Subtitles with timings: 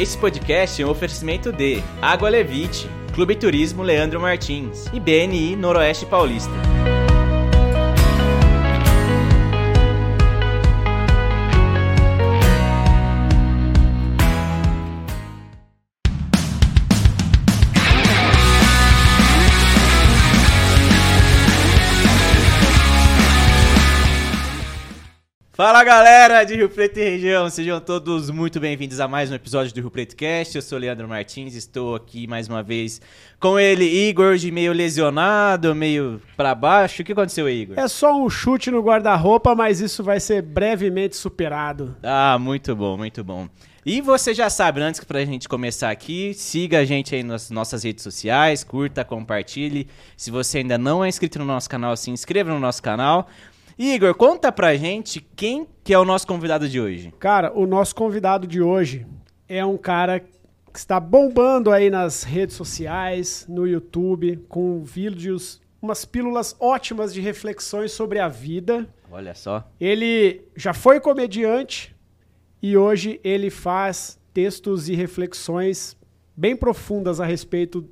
[0.00, 6.06] Esse podcast é um oferecimento de Água Levite, Clube Turismo Leandro Martins e BNI Noroeste
[6.06, 6.69] Paulista.
[25.60, 29.74] Fala galera de Rio Preto e região, sejam todos muito bem-vindos a mais um episódio
[29.74, 30.56] do Rio Preto Cast.
[30.56, 32.98] Eu sou o Leandro Martins, estou aqui mais uma vez
[33.38, 37.02] com ele, Igor, de meio lesionado, meio pra baixo.
[37.02, 37.78] O que aconteceu, Igor?
[37.78, 41.94] É só um chute no guarda-roupa, mas isso vai ser brevemente superado.
[42.02, 43.46] Ah, muito bom, muito bom.
[43.84, 47.82] E você já sabe, antes pra gente começar aqui, siga a gente aí nas nossas
[47.82, 49.88] redes sociais, curta, compartilhe.
[50.18, 53.26] Se você ainda não é inscrito no nosso canal, se inscreva no nosso canal.
[53.82, 57.14] Igor, conta pra gente quem que é o nosso convidado de hoje.
[57.18, 59.06] Cara, o nosso convidado de hoje
[59.48, 60.28] é um cara que
[60.74, 67.90] está bombando aí nas redes sociais, no YouTube, com vídeos, umas pílulas ótimas de reflexões
[67.90, 68.86] sobre a vida.
[69.10, 69.66] Olha só.
[69.80, 71.96] Ele já foi comediante
[72.60, 75.96] e hoje ele faz textos e reflexões
[76.36, 77.88] bem profundas a respeito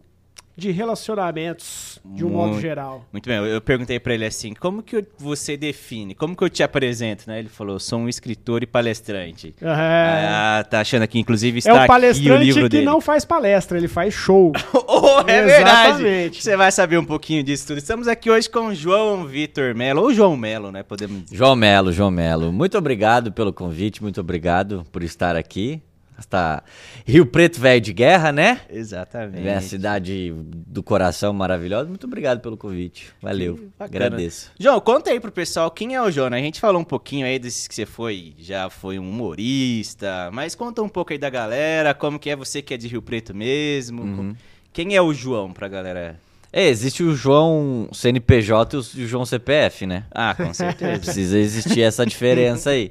[0.59, 3.05] de relacionamentos, de um modo geral.
[3.13, 6.65] Muito bem, eu, perguntei para ele assim, como que você define, como que eu te
[6.65, 7.39] apresento, né?
[7.39, 9.55] Ele falou, sou um escritor e palestrante.
[9.63, 12.85] É, Ah, tá achando aqui, inclusive é está um aqui o palestrante livro que dele.
[12.87, 14.53] não faz palestra, ele faz show.
[14.91, 15.89] Oh, é verdade.
[15.89, 16.43] Exatamente.
[16.43, 17.79] Você vai saber um pouquinho disso tudo.
[17.79, 20.83] Estamos aqui hoje com o João Vitor Melo, ou João Melo, né?
[20.83, 21.37] Podemos dizer.
[21.37, 25.81] João Melo, João Melo, muito obrigado pelo convite, muito obrigado por estar aqui.
[26.19, 26.63] Está
[27.07, 28.61] Rio Preto Velho de Guerra, né?
[28.69, 29.41] Exatamente.
[29.41, 31.89] Minha cidade do coração maravilhosa.
[31.89, 33.13] Muito obrigado pelo convite.
[33.23, 33.71] Valeu.
[33.79, 34.51] Agradeço.
[34.59, 36.39] João, conta aí pro pessoal quem é o João, né?
[36.39, 40.55] A gente falou um pouquinho aí desses que você foi, já foi um humorista, mas
[40.55, 43.35] conta um pouco aí da galera, como que é você que é de Rio Preto
[43.35, 44.03] mesmo.
[44.03, 44.35] Uhum.
[44.73, 46.21] Quem é o João pra galera?
[46.53, 50.05] É, existe o João CNPJ e o João CPF, né?
[50.11, 50.99] Ah, com certeza.
[51.01, 52.91] Precisa existir essa diferença aí.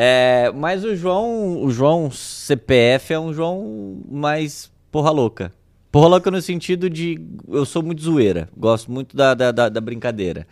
[0.00, 5.52] É, mas o João, o João CPF é um João mais porra louca.
[5.90, 9.80] Porra louca no sentido de eu sou muito zoeira, gosto muito da, da, da- da
[9.80, 10.46] brincadeira.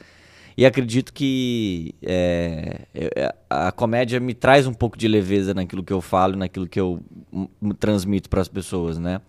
[0.56, 5.92] E acredito que é, é, a comédia me traz um pouco de leveza naquilo que
[5.92, 6.98] eu falo, naquilo que eu
[7.78, 9.20] transmito para as pessoas, né?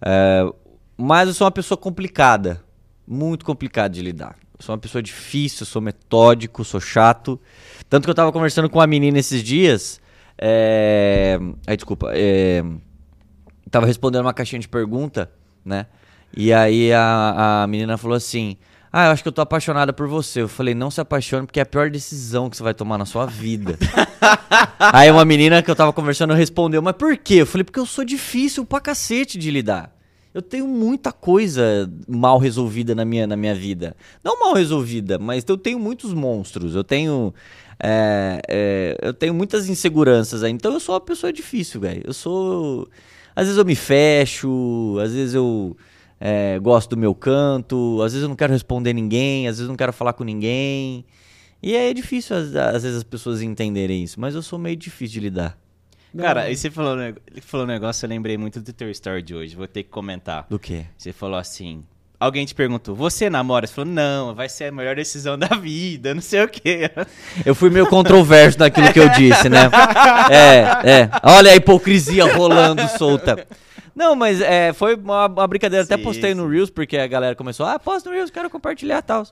[0.00, 0.50] É,
[0.96, 2.62] mas eu sou uma pessoa complicada,
[3.06, 4.36] muito complicada de lidar.
[4.60, 7.40] Sou uma pessoa difícil, sou metódico, sou chato.
[7.88, 10.00] Tanto que eu tava conversando com uma menina esses dias.
[10.38, 11.38] É...
[11.66, 12.10] Ai, desculpa.
[12.12, 12.62] É...
[13.70, 15.30] Tava respondendo uma caixinha de pergunta,
[15.64, 15.86] né?
[16.36, 18.56] E aí a, a menina falou assim:
[18.92, 20.42] Ah, eu acho que eu tô apaixonada por você.
[20.42, 23.04] Eu falei: Não se apaixone, porque é a pior decisão que você vai tomar na
[23.04, 23.78] sua vida.
[24.78, 27.34] aí uma menina que eu tava conversando respondeu: Mas por quê?
[27.34, 29.93] Eu falei: Porque eu sou difícil pra cacete de lidar.
[30.34, 33.96] Eu tenho muita coisa mal resolvida na minha, na minha vida.
[34.22, 36.74] Não mal resolvida, mas eu tenho muitos monstros.
[36.74, 37.32] Eu tenho.
[37.80, 40.50] é, é, eu tenho muitas inseguranças aí.
[40.50, 42.02] Então eu sou uma pessoa difícil, velho.
[42.04, 42.88] Eu sou.
[43.36, 45.76] Às vezes eu me fecho, às vezes eu
[46.20, 49.68] é, gosto do meu canto, às vezes eu não quero responder ninguém, às vezes eu
[49.68, 51.04] não quero falar com ninguém.
[51.62, 55.14] E é difícil, às, às vezes, as pessoas entenderem isso, mas eu sou meio difícil
[55.14, 55.63] de lidar.
[56.16, 56.48] Cara, Não.
[56.48, 59.56] aí você falou, ele falou um negócio, eu lembrei muito do teu story de hoje,
[59.56, 60.46] vou ter que comentar.
[60.48, 60.86] Do quê?
[60.96, 61.84] Você falou assim.
[62.20, 63.66] Alguém te perguntou, você namora?
[63.66, 66.90] Você falou, não, vai ser a melhor decisão da vida, não sei o quê.
[67.44, 69.68] Eu fui meio controverso naquilo que eu disse, né?
[70.30, 71.10] É, é.
[71.22, 73.46] Olha a hipocrisia rolando solta.
[73.94, 75.84] Não, mas é, foi uma, uma brincadeira.
[75.84, 76.54] Até Sim, postei no sim.
[76.54, 79.26] Reels, porque a galera começou, ah, posta no Reels, quero compartilhar e tal.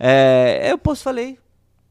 [0.00, 1.38] É, eu posto, falei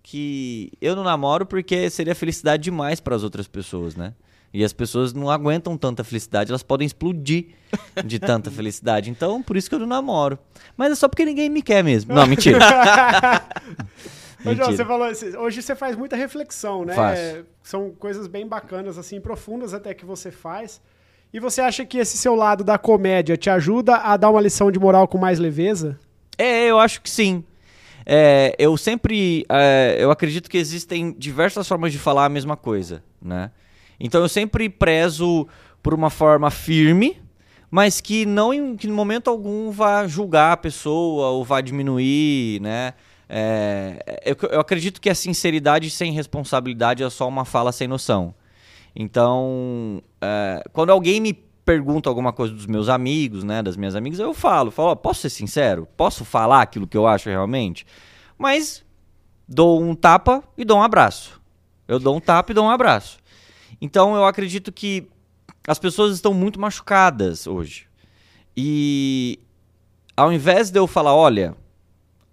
[0.01, 4.13] que eu não namoro porque seria felicidade demais para as outras pessoas, né?
[4.53, 7.47] E as pessoas não aguentam tanta felicidade, elas podem explodir
[8.05, 9.09] de tanta felicidade.
[9.09, 10.39] Então, por isso que eu não namoro.
[10.75, 12.13] Mas é só porque ninguém me quer mesmo.
[12.13, 12.59] Não, mentira.
[14.45, 15.07] Ô, João, você falou,
[15.39, 16.93] hoje você faz muita reflexão, né?
[16.93, 17.45] Faço.
[17.63, 20.81] São coisas bem bacanas, assim, profundas até que você faz.
[21.33, 24.71] E você acha que esse seu lado da comédia te ajuda a dar uma lição
[24.71, 25.99] de moral com mais leveza?
[26.37, 27.43] É, eu acho que sim.
[28.05, 29.45] É, eu sempre.
[29.49, 33.51] é, eu acredito que existem diversas formas de falar a mesma coisa, né?
[33.99, 35.47] Então eu sempre prezo
[35.81, 37.21] por uma forma firme,
[37.69, 42.93] mas que não em que momento algum vá julgar a pessoa ou vá diminuir, né?
[43.29, 48.33] É, eu, eu acredito que a sinceridade sem responsabilidade é só uma fala sem noção.
[48.95, 54.19] Então, é, quando alguém me pergunta alguma coisa dos meus amigos, né, das minhas amigas,
[54.19, 55.87] eu falo, falo, posso ser sincero?
[55.97, 57.85] Posso falar aquilo que eu acho realmente?
[58.37, 58.85] Mas
[59.47, 61.41] dou um tapa e dou um abraço.
[61.85, 63.17] Eu dou um tapa e dou um abraço.
[63.79, 65.07] Então, eu acredito que
[65.67, 67.87] as pessoas estão muito machucadas hoje.
[68.55, 69.39] E
[70.15, 71.55] ao invés de eu falar, olha,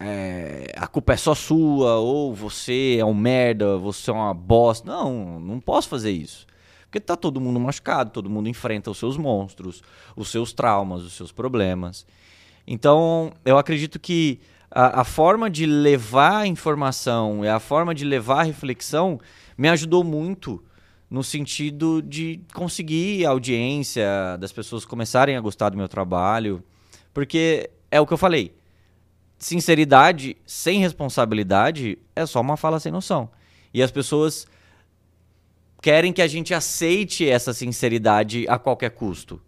[0.00, 4.90] é, a culpa é só sua, ou você é um merda, você é uma bosta.
[4.90, 6.46] Não, não posso fazer isso.
[6.84, 9.82] Porque tá todo mundo machucado, todo mundo enfrenta os seus monstros,
[10.14, 12.06] os seus traumas, os seus problemas.
[12.66, 18.04] Então, eu acredito que a, a forma de levar a informação e a forma de
[18.04, 19.20] levar a reflexão
[19.58, 20.62] me ajudou muito
[21.14, 24.04] no sentido de conseguir a audiência,
[24.40, 26.60] das pessoas começarem a gostar do meu trabalho.
[27.12, 28.52] Porque é o que eu falei.
[29.38, 33.30] Sinceridade sem responsabilidade é só uma fala sem noção.
[33.72, 34.44] E as pessoas
[35.80, 39.40] querem que a gente aceite essa sinceridade a qualquer custo.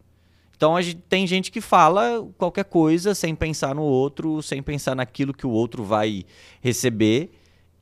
[0.57, 5.35] Então gente, tem gente que fala qualquer coisa sem pensar no outro, sem pensar naquilo
[5.35, 6.25] que o outro vai
[6.61, 7.33] receber.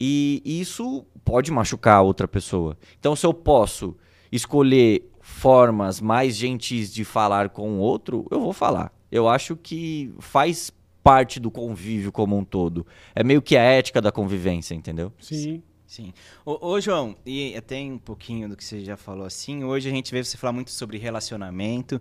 [0.00, 2.76] E isso pode machucar a outra pessoa.
[2.98, 3.96] Então, se eu posso
[4.30, 8.92] escolher formas mais gentis de falar com o outro, eu vou falar.
[9.10, 10.72] Eu acho que faz
[11.02, 12.86] parte do convívio como um todo.
[13.14, 15.12] É meio que a ética da convivência, entendeu?
[15.18, 15.62] Sim.
[15.86, 16.12] Sim.
[16.44, 19.92] Ô, ô, João, e até um pouquinho do que você já falou assim, hoje a
[19.92, 22.00] gente vê você falar muito sobre relacionamento.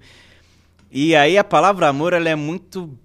[0.89, 2.97] E aí a palavra amor, ela é muito.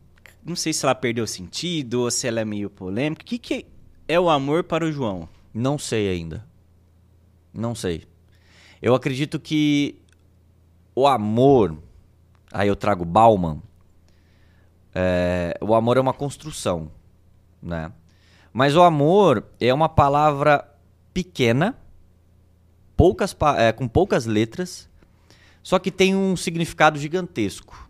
[0.43, 3.23] Não sei se ela perdeu sentido ou se ela é meio polêmica.
[3.23, 3.67] O que, que
[4.07, 5.29] é o amor para o João?
[5.53, 6.47] Não sei ainda.
[7.53, 8.05] Não sei.
[8.81, 10.01] Eu acredito que
[10.95, 11.79] o amor.
[12.53, 13.63] Aí eu trago Bauman.
[14.95, 16.91] É, o amor é uma construção,
[17.63, 17.93] né?
[18.53, 20.69] Mas o amor é uma palavra
[21.13, 21.77] pequena,
[22.97, 24.89] poucas, é, com poucas letras,
[25.63, 27.89] só que tem um significado gigantesco.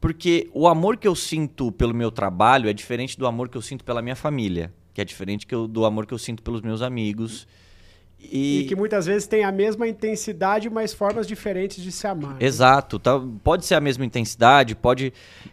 [0.00, 3.62] Porque o amor que eu sinto pelo meu trabalho é diferente do amor que eu
[3.62, 6.80] sinto pela minha família, que é diferente eu, do amor que eu sinto pelos meus
[6.80, 7.46] amigos.
[8.18, 8.60] E...
[8.60, 8.64] e...
[8.66, 12.36] que muitas vezes tem a mesma intensidade, mas formas diferentes de se amar.
[12.40, 12.98] Exato.
[12.98, 15.12] Tá, pode ser a mesma intensidade, pode.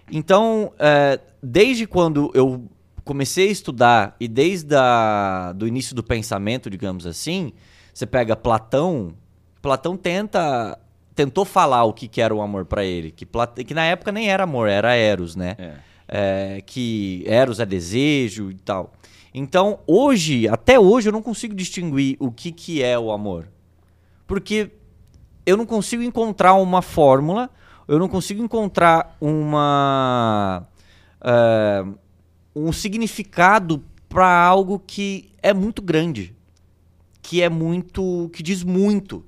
[0.10, 2.70] Então, é, desde quando eu
[3.04, 7.52] comecei a estudar e desde o do início do pensamento, digamos assim,
[7.94, 9.14] você pega Platão.
[9.62, 10.78] Platão tenta
[11.14, 13.12] tentou falar o que, que era o amor para ele.
[13.12, 13.28] Que,
[13.66, 15.56] que na época nem era amor, era Eros, né?
[15.60, 15.74] É.
[16.14, 18.94] É, que Eros é desejo e tal.
[19.34, 23.48] Então, hoje, até hoje, eu não consigo distinguir o que, que é o amor.
[24.28, 24.72] Porque
[25.46, 27.50] eu não consigo encontrar uma fórmula,
[27.88, 30.68] eu não consigo encontrar uma.
[31.22, 31.98] Uh,
[32.54, 36.36] um significado para algo que é muito grande.
[37.22, 38.30] Que é muito.
[38.34, 39.26] que diz muito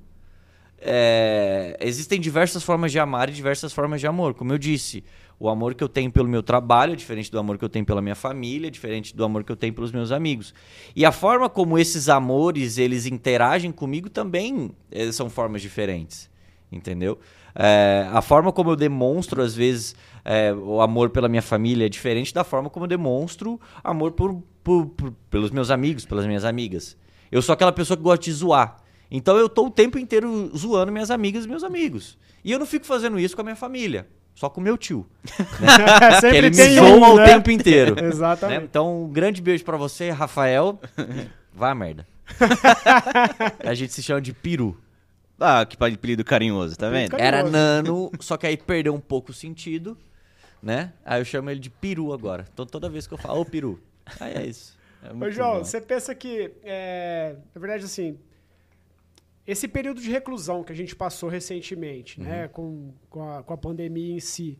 [0.86, 4.34] é, existem diversas formas de amar e diversas formas de amor.
[4.34, 5.02] Como eu disse,
[5.38, 7.84] o amor que eu tenho pelo meu trabalho é diferente do amor que eu tenho
[7.84, 10.54] pela minha família, é diferente do amor que eu tenho pelos meus amigos.
[10.94, 16.30] E a forma como esses amores eles interagem comigo também é, são formas diferentes,
[16.70, 17.18] entendeu?
[17.54, 19.94] É, a forma como eu demonstro às vezes
[20.24, 24.42] é, o amor pela minha família é diferente da forma como eu demonstro amor por,
[24.62, 26.96] por, por, pelos meus amigos, pelas minhas amigas.
[27.30, 28.76] Eu sou aquela pessoa que gosta de zoar.
[29.10, 32.18] Então eu tô o tempo inteiro zoando minhas amigas e meus amigos.
[32.44, 34.08] E eu não fico fazendo isso com a minha família.
[34.34, 35.06] Só com o meu tio.
[35.60, 36.18] Né?
[36.20, 37.24] Sempre ele me zoa um, o né?
[37.24, 37.96] tempo inteiro.
[38.04, 38.58] Exatamente.
[38.58, 38.64] Né?
[38.64, 40.78] Então, um grande beijo para você, Rafael.
[41.58, 42.06] A merda.
[43.60, 44.76] a gente se chama de peru.
[45.38, 47.10] Ah, que apelido carinhoso, tá vendo?
[47.10, 47.36] Carinhoso.
[47.36, 49.96] Era nano, só que aí perdeu um pouco o sentido,
[50.60, 50.92] né?
[51.04, 52.44] Aí eu chamo ele de peru agora.
[52.52, 53.80] Então toda vez que eu falo, ô peru.
[54.18, 54.76] Aí é isso.
[55.02, 55.64] É Ô, João, bom.
[55.64, 58.18] você pensa que, é, na verdade, assim,
[59.46, 62.36] esse período de reclusão que a gente passou recentemente, né, uhum.
[62.36, 64.58] né, com, com, a, com a pandemia em si,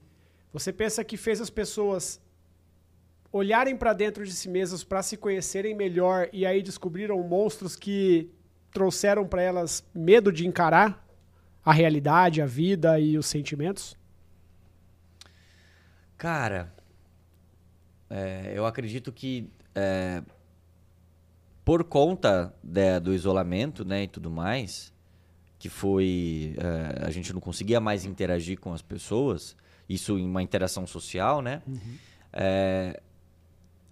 [0.53, 2.21] você pensa que fez as pessoas
[3.33, 8.31] olharem para dentro de si mesmas para se conhecerem melhor e aí descobriram monstros que
[8.71, 11.05] trouxeram para elas medo de encarar
[11.65, 13.97] a realidade, a vida e os sentimentos?
[16.17, 16.73] Cara,
[18.09, 20.23] é, eu acredito que é,
[21.65, 24.93] por conta de, do isolamento né, e tudo mais,
[25.59, 26.55] que foi.
[26.59, 29.57] É, a gente não conseguia mais interagir com as pessoas,
[29.89, 31.63] isso em uma interação social, né?
[31.67, 31.97] Uhum.
[32.33, 33.01] É,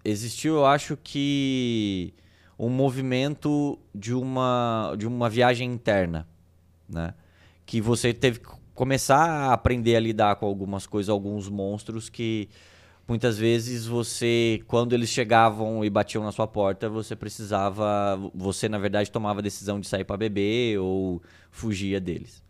[0.05, 2.13] existiu, eu acho que,
[2.59, 6.29] um movimento de uma, de uma viagem interna,
[6.89, 7.15] né?
[7.65, 12.51] Que você teve que começar a aprender a lidar com algumas coisas, alguns monstros que
[13.13, 18.79] muitas vezes você, quando eles chegavam e batiam na sua porta, você precisava, você na
[18.79, 22.43] verdade tomava a decisão de sair para beber ou fugia deles.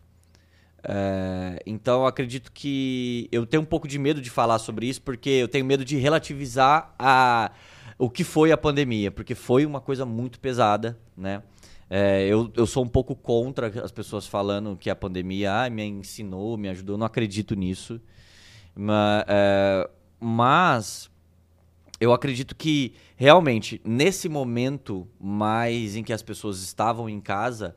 [0.81, 5.01] É, então eu acredito que eu tenho um pouco de medo de falar sobre isso
[5.01, 7.51] porque eu tenho medo de relativizar a,
[7.97, 11.43] o que foi a pandemia, porque foi uma coisa muito pesada, né?
[11.89, 15.83] É, eu, eu sou um pouco contra as pessoas falando que a pandemia ah, me
[15.83, 16.93] ensinou, me ajudou.
[16.93, 17.99] Eu não acredito nisso.
[18.73, 19.89] Mas, é,
[20.23, 21.11] mas
[21.99, 27.75] eu acredito que realmente nesse momento mais em que as pessoas estavam em casa,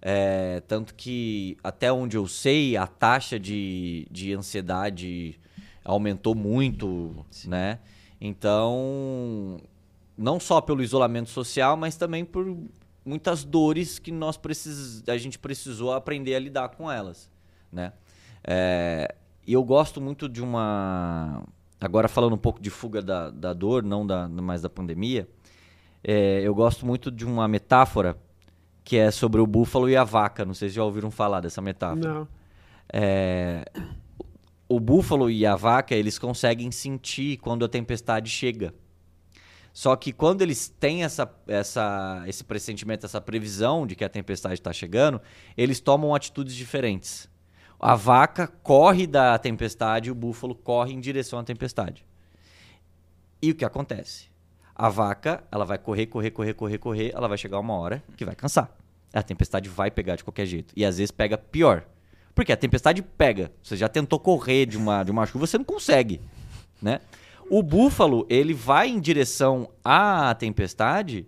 [0.00, 5.38] é, tanto que até onde eu sei a taxa de, de ansiedade
[5.84, 7.48] aumentou muito, Sim.
[7.50, 7.78] né?
[8.20, 9.58] Então,
[10.16, 12.56] não só pelo isolamento social, mas também por
[13.04, 15.02] muitas dores que nós precis...
[15.08, 17.30] a gente precisou aprender a lidar com elas,
[17.72, 17.92] né?
[18.44, 19.14] É...
[19.46, 21.42] E eu gosto muito de uma...
[21.80, 25.28] Agora falando um pouco de fuga da, da dor, não da, mais da pandemia,
[26.04, 26.40] é...
[26.42, 28.16] eu gosto muito de uma metáfora
[28.84, 30.44] que é sobre o búfalo e a vaca.
[30.44, 32.14] Não sei se já ouviram falar dessa metáfora.
[32.14, 32.28] Não.
[32.92, 33.64] É...
[34.68, 38.74] O búfalo e a vaca, eles conseguem sentir quando a tempestade chega.
[39.72, 44.54] Só que quando eles têm essa, essa, esse pressentimento, essa previsão de que a tempestade
[44.54, 45.20] está chegando,
[45.56, 47.29] eles tomam atitudes diferentes.
[47.80, 52.04] A vaca corre da tempestade o búfalo corre em direção à tempestade.
[53.40, 54.28] E o que acontece?
[54.74, 58.24] A vaca, ela vai correr, correr, correr, correr, correr, ela vai chegar uma hora que
[58.24, 58.70] vai cansar.
[59.14, 60.74] A tempestade vai pegar de qualquer jeito.
[60.76, 61.84] E às vezes pega pior.
[62.34, 63.50] Porque a tempestade pega.
[63.62, 66.20] Você já tentou correr de uma, de uma chuva, você não consegue,
[66.80, 67.00] né?
[67.48, 71.26] O búfalo, ele vai em direção à tempestade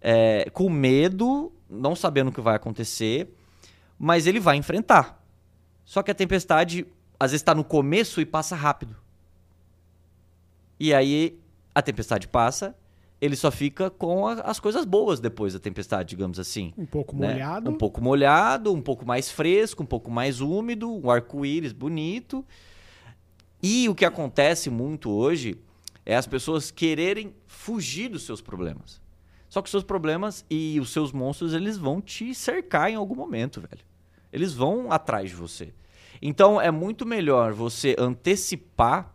[0.00, 3.28] é, com medo, não sabendo o que vai acontecer,
[3.98, 5.23] mas ele vai enfrentar.
[5.84, 6.86] Só que a tempestade,
[7.18, 8.96] às vezes, está no começo e passa rápido.
[10.78, 11.38] E aí
[11.74, 12.76] a tempestade passa,
[13.20, 16.72] ele só fica com a, as coisas boas depois da tempestade, digamos assim.
[16.76, 17.32] Um pouco né?
[17.32, 17.70] molhado.
[17.70, 22.44] Um pouco molhado, um pouco mais fresco, um pouco mais úmido, um arco-íris bonito.
[23.62, 25.58] E o que acontece muito hoje
[26.04, 29.00] é as pessoas quererem fugir dos seus problemas.
[29.48, 33.14] Só que os seus problemas e os seus monstros, eles vão te cercar em algum
[33.14, 33.84] momento, velho.
[34.34, 35.72] Eles vão atrás de você.
[36.20, 39.14] Então é muito melhor você antecipar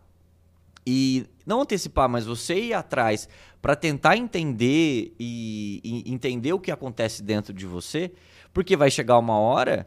[0.86, 3.28] e não antecipar, mas você ir atrás
[3.60, 8.12] para tentar entender e, e, entender o que acontece dentro de você,
[8.52, 9.86] porque vai chegar uma hora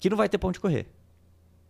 [0.00, 0.88] que não vai ter ponto de correr.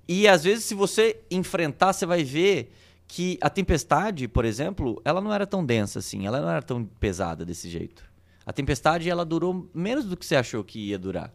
[0.09, 2.73] E às vezes, se você enfrentar, você vai ver
[3.07, 6.85] que a tempestade, por exemplo, ela não era tão densa assim, ela não era tão
[6.85, 8.11] pesada desse jeito.
[8.47, 11.33] A tempestade ela durou menos do que você achou que ia durar.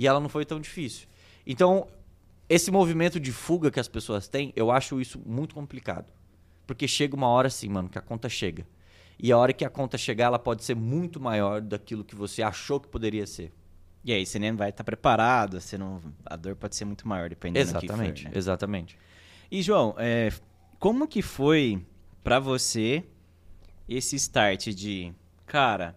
[0.00, 1.06] E ela não foi tão difícil.
[1.46, 1.86] Então,
[2.48, 6.10] esse movimento de fuga que as pessoas têm, eu acho isso muito complicado.
[6.66, 8.66] Porque chega uma hora assim, mano, que a conta chega.
[9.18, 12.42] E a hora que a conta chegar, ela pode ser muito maior daquilo que você
[12.42, 13.52] achou que poderia ser.
[14.02, 17.28] E aí você nem vai estar preparado, você não, a dor pode ser muito maior,
[17.28, 18.38] dependendo exatamente, do que for, né?
[18.38, 18.98] Exatamente.
[19.50, 20.32] E, João, é,
[20.78, 21.84] como que foi
[22.24, 23.04] para você
[23.86, 25.12] esse start de,
[25.44, 25.94] cara,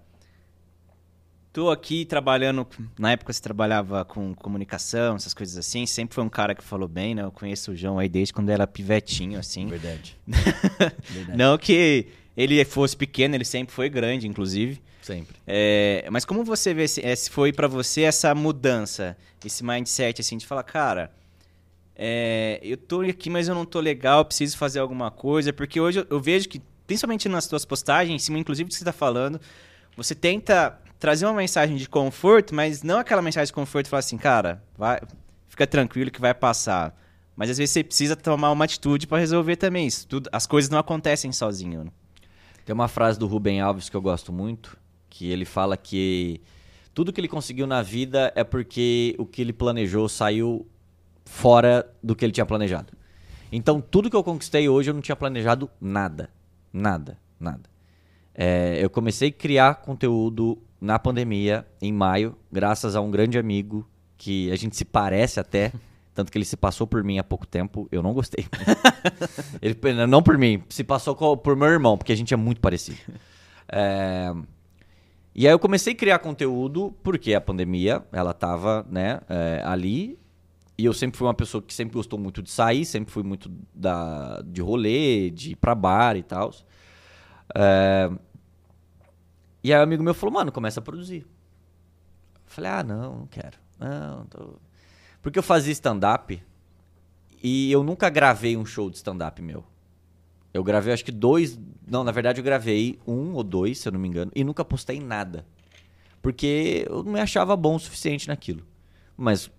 [1.53, 2.67] tô aqui trabalhando,
[2.97, 6.87] na época você trabalhava com comunicação, essas coisas assim, sempre foi um cara que falou
[6.87, 7.21] bem, né?
[7.21, 9.67] Eu conheço o João aí desde quando era pivetinho, assim.
[9.67, 10.17] Verdade.
[10.27, 11.37] Verdade.
[11.37, 14.81] Não que ele fosse pequeno, ele sempre foi grande, inclusive.
[15.03, 15.35] Sempre.
[15.45, 20.37] É, mas como você vê, se, se foi para você essa mudança, esse mindset, assim,
[20.37, 21.11] de falar, cara,
[21.95, 25.99] é, eu tô aqui, mas eu não tô legal, preciso fazer alguma coisa, porque hoje
[25.99, 28.93] eu, eu vejo que, principalmente nas tuas postagens, em cima, inclusive, do que você tá
[28.93, 29.39] falando,
[29.95, 34.17] você tenta trazer uma mensagem de conforto, mas não aquela mensagem de conforto falar assim,
[34.17, 35.01] cara, vai,
[35.49, 36.97] fica tranquilo que vai passar.
[37.35, 40.07] Mas às vezes você precisa tomar uma atitude para resolver também isso.
[40.07, 41.83] Tudo, as coisas não acontecem sozinho.
[41.83, 41.91] Né?
[42.63, 44.77] Tem uma frase do Rubem Alves que eu gosto muito,
[45.09, 46.39] que ele fala que
[46.93, 50.65] tudo que ele conseguiu na vida é porque o que ele planejou saiu
[51.25, 52.93] fora do que ele tinha planejado.
[53.51, 56.29] Então, tudo que eu conquistei hoje eu não tinha planejado nada.
[56.71, 57.69] Nada, nada.
[58.33, 63.87] É, eu comecei a criar conteúdo na pandemia, em maio, graças a um grande amigo
[64.17, 65.71] que a gente se parece até.
[66.13, 68.45] Tanto que ele se passou por mim há pouco tempo, eu não gostei.
[69.59, 69.75] ele,
[70.05, 72.99] não por mim, se passou por meu irmão, porque a gente é muito parecido.
[73.75, 74.31] É...
[75.33, 80.19] E aí eu comecei a criar conteúdo, porque a pandemia, ela tava, né, é, ali.
[80.77, 83.49] E eu sempre fui uma pessoa que sempre gostou muito de sair, sempre fui muito
[83.73, 86.53] da, de rolê, de ir pra bar e tal.
[87.55, 88.11] É...
[89.63, 91.25] E aí um amigo meu falou, mano, começa a produzir.
[92.45, 93.57] Falei, ah, não, não quero.
[93.79, 94.59] Não, tô...
[95.21, 96.43] Porque eu fazia stand-up
[97.41, 99.63] e eu nunca gravei um show de stand-up meu.
[100.53, 101.59] Eu gravei acho que dois.
[101.87, 104.63] Não, na verdade eu gravei um ou dois, se eu não me engano, e nunca
[104.63, 105.45] postei nada.
[106.21, 108.65] Porque eu não me achava bom o suficiente naquilo.
[109.17, 109.49] Mas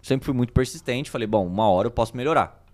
[0.00, 2.64] sempre fui muito persistente, falei, bom, uma hora eu posso melhorar.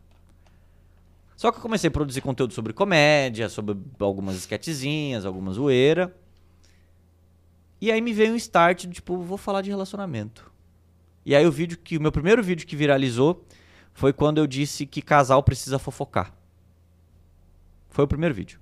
[1.36, 6.14] Só que eu comecei a produzir conteúdo sobre comédia, sobre algumas esquetezinhas, alguma zoeira.
[7.80, 10.50] E aí me veio um start, tipo, vou falar de relacionamento.
[11.24, 13.44] E aí o vídeo que o meu primeiro vídeo que viralizou
[13.92, 16.32] foi quando eu disse que casal precisa fofocar.
[17.88, 18.60] Foi o primeiro vídeo.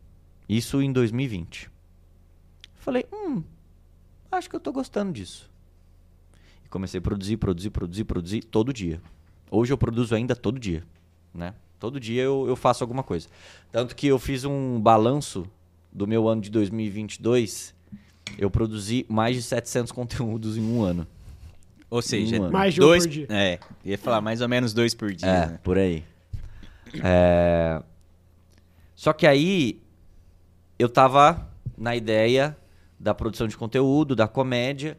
[0.49, 1.71] Isso em 2020.
[2.75, 3.43] Falei, hum,
[4.31, 5.51] acho que eu tô gostando disso.
[6.65, 9.01] E comecei a produzir, produzir, produzir, produzir todo dia.
[9.51, 10.85] Hoje eu produzo ainda todo dia,
[11.33, 11.55] né?
[11.79, 13.29] Todo dia eu, eu faço alguma coisa.
[13.71, 15.47] Tanto que eu fiz um balanço
[15.93, 17.74] do meu ano de 2022.
[18.39, 21.07] Eu produzi mais de 700 conteúdos em um ano.
[21.91, 22.53] Ou seja, Um ano.
[22.53, 23.27] Mais de um dois, por dia.
[23.31, 25.29] É, ia falar mais ou menos dois por dia.
[25.29, 25.61] É, né?
[25.63, 26.03] por aí.
[27.03, 27.83] É,
[28.95, 29.81] Só que aí
[30.79, 32.57] eu tava na ideia
[32.99, 34.97] da produção de conteúdo, da comédia.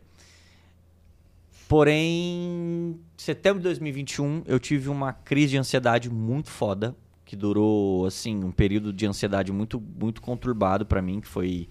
[1.67, 8.05] Porém, em setembro de 2021, eu tive uma crise de ansiedade muito foda, que durou
[8.05, 11.67] assim um período de ansiedade muito muito conturbado pra mim, que foi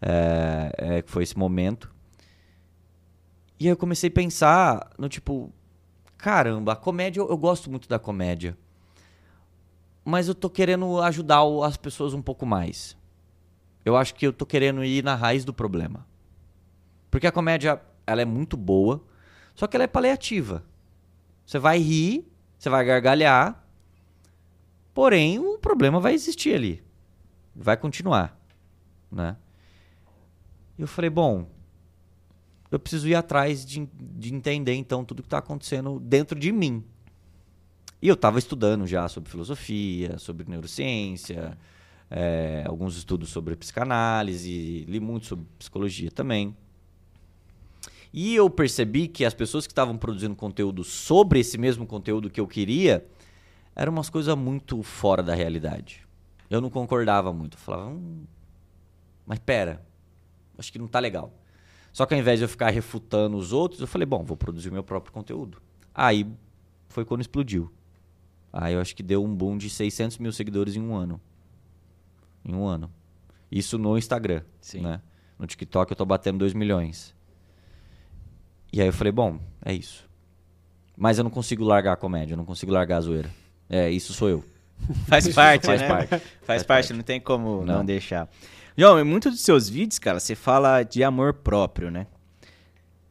[0.00, 1.92] é, é, que foi esse momento.
[3.58, 5.52] E aí eu comecei a pensar no tipo,
[6.16, 8.56] caramba, a comédia, eu, eu gosto muito da comédia.
[10.04, 12.96] Mas eu tô querendo ajudar as pessoas um pouco mais.
[13.84, 16.06] Eu acho que eu tô querendo ir na raiz do problema.
[17.10, 19.02] Porque a comédia, ela é muito boa,
[19.54, 20.64] só que ela é paliativa.
[21.46, 22.26] Você vai rir,
[22.58, 23.64] você vai gargalhar,
[24.92, 26.82] porém o problema vai existir ali.
[27.54, 28.36] Vai continuar,
[29.10, 29.36] né?
[30.78, 31.46] E eu falei, bom,
[32.70, 36.84] eu preciso ir atrás de, de entender então tudo que está acontecendo dentro de mim.
[38.02, 41.56] E eu estava estudando já sobre filosofia, sobre neurociência,
[42.10, 46.54] é, alguns estudos sobre psicanálise, li muito sobre psicologia também.
[48.12, 52.40] E eu percebi que as pessoas que estavam produzindo conteúdo sobre esse mesmo conteúdo que
[52.40, 53.04] eu queria
[53.74, 56.06] eram umas coisas muito fora da realidade.
[56.48, 57.54] Eu não concordava muito.
[57.54, 58.24] Eu falava, hum,
[59.26, 59.84] mas pera,
[60.58, 61.32] acho que não tá legal.
[61.92, 64.70] Só que ao invés de eu ficar refutando os outros, eu falei, bom, vou produzir
[64.70, 65.62] meu próprio conteúdo.
[65.94, 66.26] Aí
[66.88, 67.72] foi quando explodiu.
[68.52, 71.20] Aí eu acho que deu um boom de 600 mil seguidores em um ano.
[72.44, 72.90] Em um ano.
[73.50, 74.42] Isso no Instagram.
[74.60, 74.80] Sim.
[74.80, 75.00] Né?
[75.38, 77.14] No TikTok eu tô batendo 2 milhões.
[78.72, 80.08] E aí eu falei, bom, é isso.
[80.96, 83.30] Mas eu não consigo largar a comédia, eu não consigo largar a zoeira.
[83.68, 84.44] É, isso sou eu.
[85.06, 85.88] Faz parte, Faz né?
[85.88, 86.08] parte.
[86.08, 86.92] Faz, Faz parte, parte.
[86.92, 87.84] não tem como não, Não.
[87.84, 88.28] deixar.
[88.76, 92.06] João, em muitos dos seus vídeos, cara, você fala de amor próprio, né?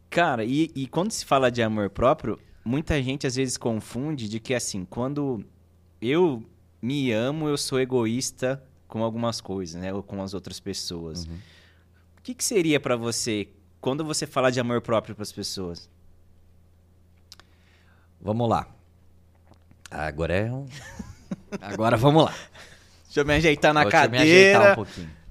[0.09, 4.39] Cara, e, e quando se fala de amor próprio, muita gente às vezes confunde de
[4.39, 5.43] que assim, quando
[6.01, 6.43] eu
[6.81, 9.93] me amo, eu sou egoísta com algumas coisas, né?
[9.93, 11.25] Ou com as outras pessoas.
[11.25, 11.35] Uhum.
[12.19, 13.47] O que, que seria pra você
[13.79, 15.89] quando você fala de amor próprio pras pessoas?
[18.21, 18.67] Vamos lá.
[19.89, 20.67] Agora é um.
[21.61, 22.33] Agora vamos lá.
[23.05, 24.21] Deixa eu me ajeitar na Vou te me cadeira.
[24.59, 25.22] ajeitar um pouquinho.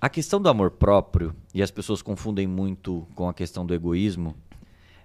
[0.00, 4.34] A questão do amor próprio, e as pessoas confundem muito com a questão do egoísmo,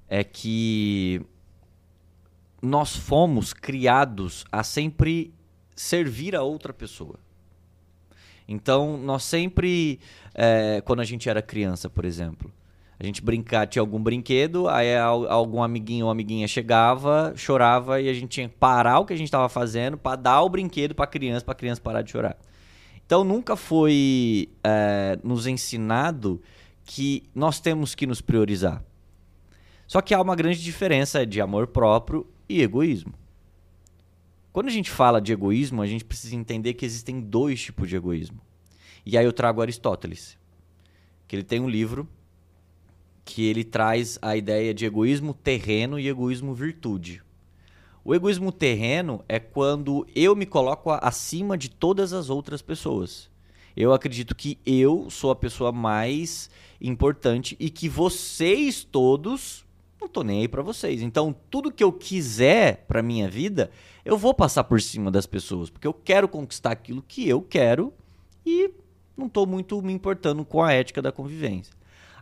[0.07, 1.21] é que
[2.61, 5.33] nós fomos criados a sempre
[5.75, 7.19] servir a outra pessoa.
[8.47, 9.99] Então, nós sempre,
[10.33, 12.51] é, quando a gente era criança, por exemplo,
[12.97, 18.07] a gente brincar, tinha algum brinquedo, aí al- algum amiguinho ou amiguinha chegava, chorava e
[18.07, 20.95] a gente tinha que parar o que a gente estava fazendo para dar o brinquedo
[20.95, 22.37] para criança, para criança parar de chorar.
[23.05, 26.41] Então nunca foi é, nos ensinado
[26.83, 28.83] que nós temos que nos priorizar.
[29.87, 33.13] Só que há uma grande diferença de amor próprio e egoísmo.
[34.51, 37.95] Quando a gente fala de egoísmo, a gente precisa entender que existem dois tipos de
[37.95, 38.39] egoísmo.
[39.05, 40.37] E aí eu trago Aristóteles,
[41.27, 42.07] que ele tem um livro
[43.23, 47.21] que ele traz a ideia de egoísmo terreno e egoísmo virtude.
[48.07, 53.31] O egoísmo terreno é quando eu me coloco acima de todas as outras pessoas.
[53.75, 59.65] Eu acredito que eu sou a pessoa mais importante e que vocês todos
[59.99, 61.01] não tô nem aí pra vocês.
[61.01, 63.71] Então, tudo que eu quiser pra minha vida,
[64.05, 67.91] eu vou passar por cima das pessoas, porque eu quero conquistar aquilo que eu quero
[68.45, 68.69] e
[69.17, 71.73] não tô muito me importando com a ética da convivência.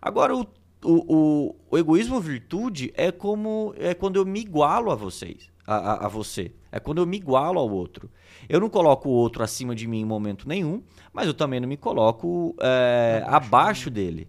[0.02, 0.48] Agora, o,
[0.82, 5.76] o, o, o egoísmo virtude é como é quando eu me igualo a vocês, a,
[5.76, 6.52] a, a você.
[6.72, 8.10] É quando eu me igualo ao outro.
[8.50, 11.68] Eu não coloco o outro acima de mim em momento nenhum, mas eu também não
[11.68, 14.28] me coloco é, abaixo dele.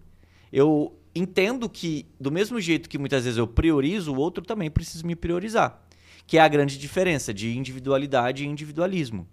[0.53, 5.07] Eu entendo que, do mesmo jeito que muitas vezes eu priorizo, o outro também precisa
[5.07, 5.83] me priorizar.
[6.27, 9.27] Que é a grande diferença de individualidade e individualismo.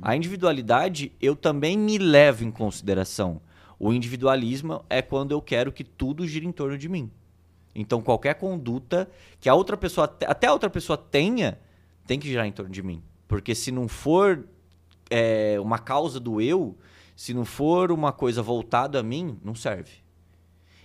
[0.00, 3.40] A individualidade eu também me levo em consideração.
[3.78, 7.10] O individualismo é quando eu quero que tudo gire em torno de mim.
[7.78, 9.08] Então qualquer conduta
[9.38, 11.60] que a outra pessoa, até a outra pessoa tenha,
[12.06, 13.02] tem que girar em torno de mim.
[13.28, 14.48] Porque se não for
[15.10, 16.74] é, uma causa do eu,
[17.14, 19.92] se não for uma coisa voltada a mim, não serve.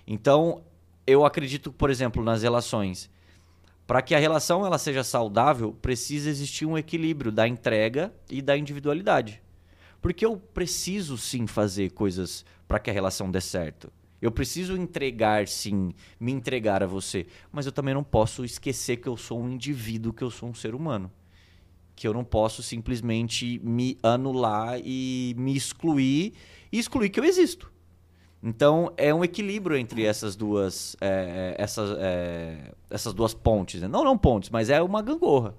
[0.06, 0.63] Então,
[1.08, 3.10] eu acredito, por exemplo, nas relações.
[3.88, 8.58] Para que a relação ela seja saudável, precisa existir um equilíbrio da entrega e da
[8.58, 9.41] individualidade.
[10.01, 13.91] Porque eu preciso sim fazer coisas para que a relação dê certo.
[14.21, 17.25] Eu preciso entregar, sim, me entregar a você.
[17.51, 20.53] Mas eu também não posso esquecer que eu sou um indivíduo, que eu sou um
[20.53, 21.12] ser humano.
[21.95, 26.34] Que eu não posso simplesmente me anular e me excluir
[26.71, 27.71] e excluir que eu existo.
[28.43, 33.81] Então é um equilíbrio entre essas duas, é, essas, é, essas duas pontes.
[33.81, 33.88] Né?
[33.88, 35.55] Não, não pontes, mas é uma gangorra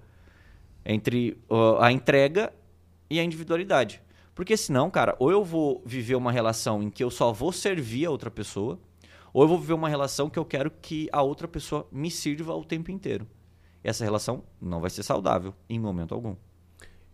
[0.84, 2.52] entre uh, a entrega
[3.08, 4.02] e a individualidade.
[4.34, 8.06] Porque senão, cara, ou eu vou viver uma relação em que eu só vou servir
[8.06, 8.78] a outra pessoa,
[9.32, 12.54] ou eu vou viver uma relação que eu quero que a outra pessoa me sirva
[12.54, 13.26] o tempo inteiro.
[13.84, 16.36] E essa relação não vai ser saudável em momento algum.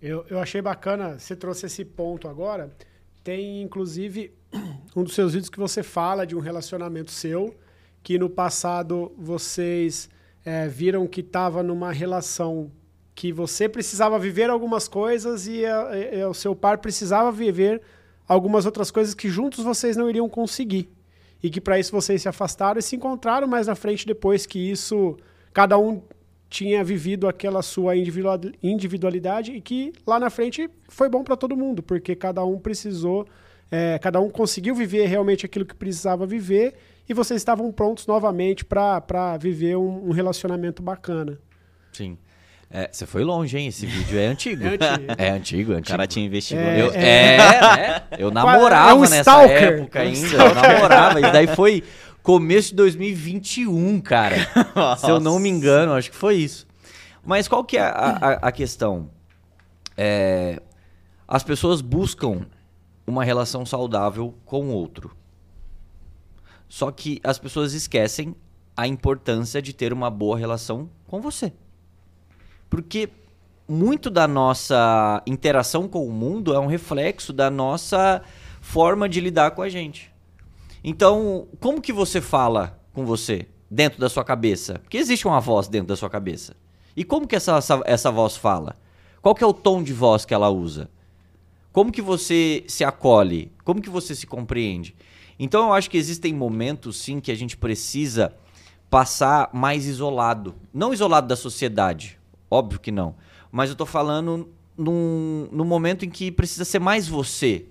[0.01, 2.73] Eu, eu achei bacana, você trouxe esse ponto agora.
[3.25, 4.33] Tem, inclusive,
[4.95, 7.57] um dos seus vídeos que você fala de um relacionamento seu,
[8.03, 10.09] que no passado vocês
[10.45, 12.71] é, viram que estava numa relação
[13.19, 17.83] que você precisava viver algumas coisas e, a, e, o seu par precisava viver
[18.29, 20.89] algumas outras coisas que juntos vocês não iriam conseguir.
[21.43, 24.71] E que para isso vocês se afastaram e se encontraram mais na frente depois que
[24.71, 25.17] isso
[25.53, 26.01] cada um
[26.49, 31.83] tinha vivido aquela sua individualidade e que lá na frente foi bom para todo mundo,
[31.83, 33.27] porque cada um precisou,
[33.69, 36.77] é, cada um conseguiu viver realmente aquilo que precisava viver
[37.09, 41.37] e vocês estavam prontos novamente para viver um, um relacionamento bacana.
[41.93, 42.17] Sim.
[42.71, 43.69] É, você foi longe, hein?
[43.69, 44.63] Esse vídeo é antigo.
[44.69, 45.15] É antigo.
[45.17, 45.87] É antigo, antigo.
[45.87, 46.63] O cara te investigou.
[46.63, 47.35] É, eu, é.
[47.35, 48.03] é, né?
[48.19, 49.63] Eu namorava É um nessa stalker.
[49.73, 50.37] época ainda.
[50.37, 51.19] Eu namorava.
[51.21, 51.83] E daí foi
[52.23, 54.37] começo de 2021, cara.
[54.99, 56.67] Se eu não me engano, acho que foi isso.
[57.25, 59.11] Mas qual que é a, a, a questão?
[59.97, 60.61] É,
[61.27, 62.47] as pessoas buscam
[63.07, 65.17] uma relação saudável com o outro.
[66.69, 68.37] Só que as pessoas esquecem
[68.77, 71.53] a importância de ter uma boa relação com você.
[72.69, 73.09] Porque
[73.69, 78.23] muito da nossa interação com o mundo é um reflexo da nossa
[78.61, 80.13] forma de lidar com a gente.
[80.83, 84.79] Então, como que você fala com você dentro da sua cabeça?
[84.79, 86.57] Porque existe uma voz dentro da sua cabeça.
[86.97, 88.77] E como que essa, essa, essa voz fala?
[89.21, 90.89] Qual que é o tom de voz que ela usa?
[91.73, 93.53] Como que você se acolhe?
[93.65, 94.97] Como que você se compreende?
[95.39, 98.35] Então eu acho que existem momentos sim que a gente precisa
[98.91, 102.18] passar mais isolado, não isolado da sociedade,
[102.51, 103.15] Óbvio que não.
[103.51, 107.67] Mas eu tô falando num, num momento em que precisa ser mais você.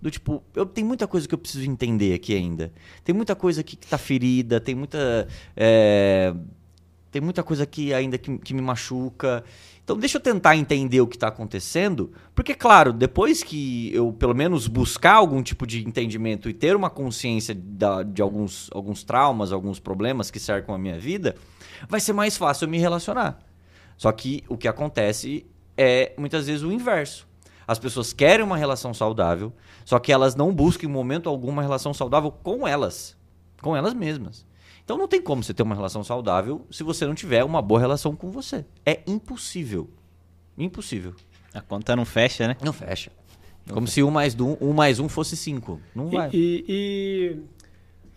[0.00, 2.72] Do tipo, eu tem muita coisa que eu preciso entender aqui ainda.
[3.04, 5.28] Tem muita coisa aqui que tá ferida, tem muita.
[5.56, 6.34] É,
[7.12, 9.44] tem muita coisa aqui ainda que, que me machuca.
[9.84, 14.34] Então deixa eu tentar entender o que está acontecendo, porque claro, depois que eu pelo
[14.34, 19.52] menos buscar algum tipo de entendimento e ter uma consciência da, de alguns, alguns traumas,
[19.52, 21.34] alguns problemas que cercam a minha vida,
[21.88, 23.40] vai ser mais fácil eu me relacionar.
[24.02, 27.24] Só que o que acontece é muitas vezes o inverso.
[27.68, 29.52] As pessoas querem uma relação saudável,
[29.84, 33.16] só que elas não buscam em momento algum uma relação saudável com elas,
[33.60, 34.44] com elas mesmas.
[34.84, 37.78] Então não tem como você ter uma relação saudável se você não tiver uma boa
[37.78, 38.64] relação com você.
[38.84, 39.88] É impossível.
[40.58, 41.14] Impossível.
[41.54, 42.56] A conta não fecha, né?
[42.60, 43.12] Não fecha.
[43.70, 45.80] Como se um mais um, um mais um fosse cinco.
[45.94, 46.28] Não vai.
[46.32, 47.40] E, e- e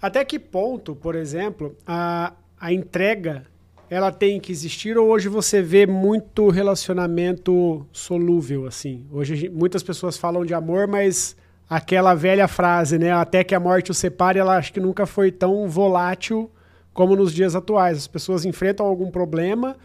[0.01, 3.45] até que ponto, por exemplo, a, a entrega
[3.89, 9.05] ela tem que existir ou hoje você vê muito relacionamento solúvel assim?
[9.11, 11.35] Hoje gente- muitas pessoas falam de amor, mas
[11.69, 15.31] aquela velha frase, né, até que a morte o separe, ela acho que nunca foi
[15.31, 16.49] tão volátil
[16.93, 17.97] como nos dias atuais.
[17.97, 19.75] As pessoas enfrentam algum problema,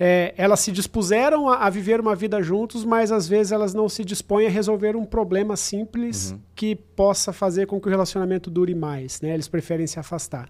[0.00, 3.88] é, elas se dispuseram a, a viver uma vida juntos, mas às vezes elas não
[3.88, 8.74] se dispõem a resolver um problema simples que possa fazer com que o relacionamento dure
[8.74, 9.34] mais, né?
[9.34, 10.48] Eles preferem se afastar.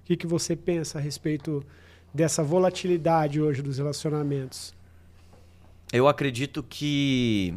[0.00, 1.62] O que, que você pensa a respeito
[2.18, 4.74] dessa volatilidade hoje dos relacionamentos?
[5.92, 7.54] Eu acredito que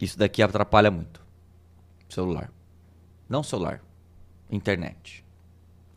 [0.00, 1.20] isso daqui atrapalha muito.
[2.08, 2.50] Celular.
[3.28, 3.82] Não celular.
[4.50, 5.22] Internet.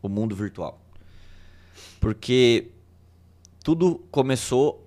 [0.02, 0.78] O mundo virtual.
[1.98, 2.68] Porque
[3.64, 4.86] tudo começou.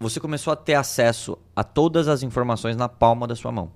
[0.00, 3.70] Você começou a ter acesso a todas as informações na palma da sua mão.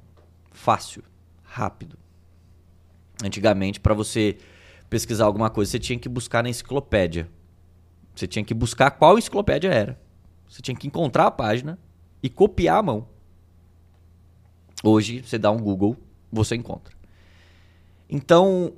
[0.51, 1.05] Fácil.
[1.45, 1.97] Rápido.
[3.25, 4.39] Antigamente, para você
[4.93, 7.27] pesquisar alguma coisa, você tinha que buscar na enciclopédia.
[8.15, 9.99] Você tinha que buscar qual enciclopédia era.
[10.47, 11.79] Você tinha que encontrar a página
[12.23, 13.09] e copiar a mão.
[14.85, 15.97] Hoje, você dá um Google,
[16.31, 16.95] você encontra.
[18.07, 18.75] Então,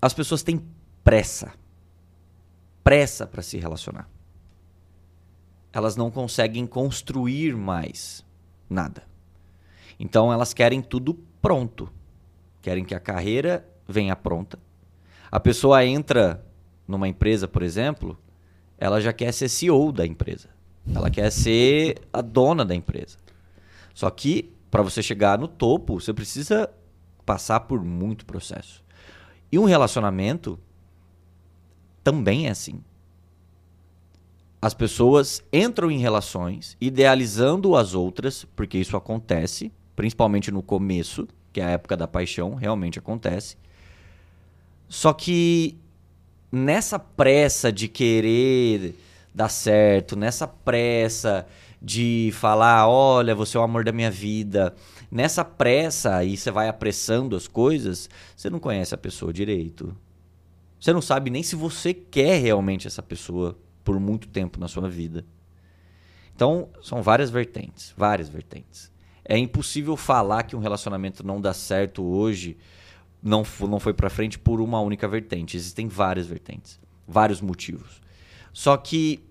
[0.00, 0.64] as pessoas têm
[1.02, 1.52] pressa.
[2.84, 4.08] Pressa para se relacionar.
[5.72, 8.24] Elas não conseguem construir mais
[8.70, 9.02] nada.
[9.98, 11.92] Então, elas querem tudo pronto.
[12.60, 14.56] Querem que a carreira venha pronta.
[15.32, 16.44] A pessoa entra
[16.86, 18.18] numa empresa, por exemplo,
[18.76, 20.50] ela já quer ser CEO da empresa.
[20.94, 23.16] Ela quer ser a dona da empresa.
[23.94, 26.68] Só que para você chegar no topo, você precisa
[27.24, 28.84] passar por muito processo.
[29.50, 30.58] E um relacionamento
[32.04, 32.82] também é assim.
[34.60, 41.60] As pessoas entram em relações idealizando as outras, porque isso acontece, principalmente no começo, que
[41.60, 43.56] é a época da paixão, realmente acontece.
[44.92, 45.78] Só que
[46.52, 48.94] nessa pressa de querer
[49.34, 51.46] dar certo, nessa pressa
[51.80, 54.74] de falar, olha, você é o amor da minha vida,
[55.10, 59.96] nessa pressa aí você vai apressando as coisas, você não conhece a pessoa direito.
[60.78, 64.90] Você não sabe nem se você quer realmente essa pessoa por muito tempo na sua
[64.90, 65.24] vida.
[66.36, 68.92] Então, são várias vertentes, várias vertentes.
[69.24, 72.58] É impossível falar que um relacionamento não dá certo hoje
[73.22, 75.56] não, não foi para frente por uma única vertente.
[75.56, 78.00] Existem várias vertentes, vários motivos.
[78.52, 79.22] Só que,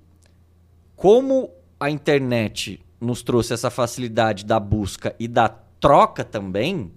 [0.96, 6.92] como a internet nos trouxe essa facilidade da busca e da troca também,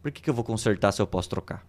[0.00, 1.66] por que, que eu vou consertar se eu posso trocar?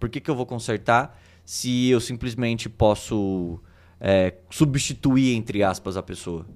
[0.00, 3.60] Por que, que eu vou consertar se eu simplesmente posso
[4.00, 6.46] é, substituir, entre aspas, a pessoa?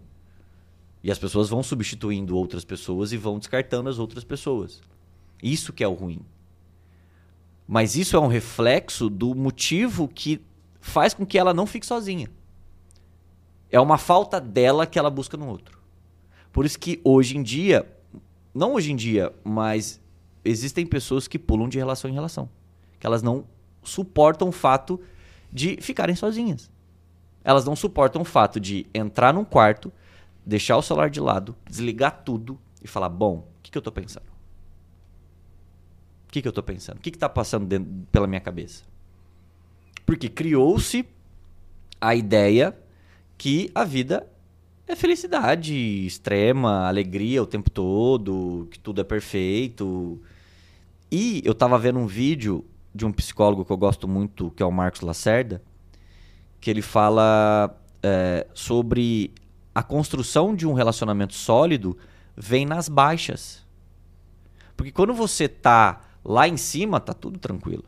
[1.03, 4.81] E as pessoas vão substituindo outras pessoas e vão descartando as outras pessoas.
[5.43, 6.21] Isso que é o ruim.
[7.67, 10.41] Mas isso é um reflexo do motivo que
[10.81, 12.29] faz com que ela não fique sozinha.
[13.71, 15.79] É uma falta dela que ela busca no outro.
[16.53, 17.87] Por isso que hoje em dia,
[18.53, 20.01] não hoje em dia, mas
[20.45, 22.51] existem pessoas que pulam de relação em relação.
[22.99, 23.45] Que elas não
[23.83, 25.01] suportam o fato
[25.53, 26.71] de ficarem sozinhas.
[27.45, 29.93] Elas não suportam o fato de entrar num quarto,
[30.45, 33.93] deixar o celular de lado, desligar tudo e falar: bom, o que, que eu estou
[33.93, 34.31] pensando?
[36.29, 36.99] O que, que eu estou pensando?
[36.99, 38.85] O que está passando dentro, pela minha cabeça?
[40.07, 41.05] Porque criou-se
[42.01, 42.77] a ideia
[43.37, 44.27] que a vida
[44.87, 45.75] é felicidade
[46.07, 50.21] extrema, alegria o tempo todo, que tudo é perfeito.
[51.11, 54.67] E eu estava vendo um vídeo de um psicólogo que eu gosto muito, que é
[54.67, 55.63] o Marcos Lacerda,
[56.61, 59.33] que ele fala é, sobre
[59.81, 61.97] a construção de um relacionamento sólido
[62.37, 63.67] vem nas baixas.
[64.77, 67.85] Porque quando você tá lá em cima, tá tudo tranquilo.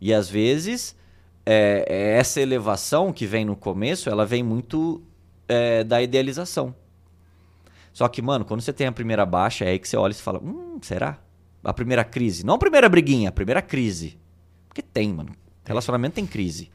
[0.00, 0.94] E às vezes
[1.44, 5.02] é, é essa elevação que vem no começo, ela vem muito
[5.48, 6.72] é, da idealização.
[7.92, 10.14] Só que, mano, quando você tem a primeira baixa, é aí que você olha e
[10.14, 11.18] fala, hum, será?
[11.64, 12.46] A primeira crise.
[12.46, 14.16] Não a primeira briguinha, a primeira crise.
[14.68, 15.34] Porque tem, mano.
[15.64, 16.70] Relacionamento tem crise.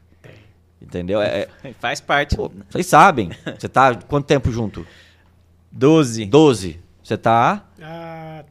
[0.81, 1.21] Entendeu?
[1.21, 2.35] É, é, Faz parte.
[2.35, 3.31] Pô, vocês sabem.
[3.57, 4.85] Você tá quanto tempo junto?
[5.71, 6.25] Doze.
[6.25, 6.79] Doze.
[7.03, 7.67] Você tá?
[7.81, 8.43] Ah,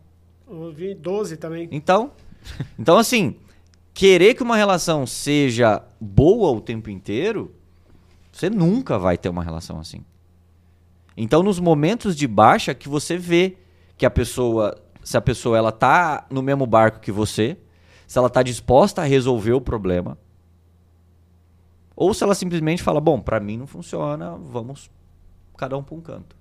[0.48, 1.68] eu vi 12 também.
[1.70, 2.12] Então,
[2.78, 3.36] então assim,
[3.94, 7.54] querer que uma relação seja boa o tempo inteiro,
[8.32, 10.04] você nunca vai ter uma relação assim.
[11.16, 13.56] Então, nos momentos de baixa que você vê
[13.96, 17.56] que a pessoa, se a pessoa ela tá no mesmo barco que você,
[18.06, 20.16] se ela tá disposta a resolver o problema,
[22.00, 24.88] ou se ela simplesmente fala, bom, para mim não funciona, vamos
[25.56, 26.36] cada um para um canto.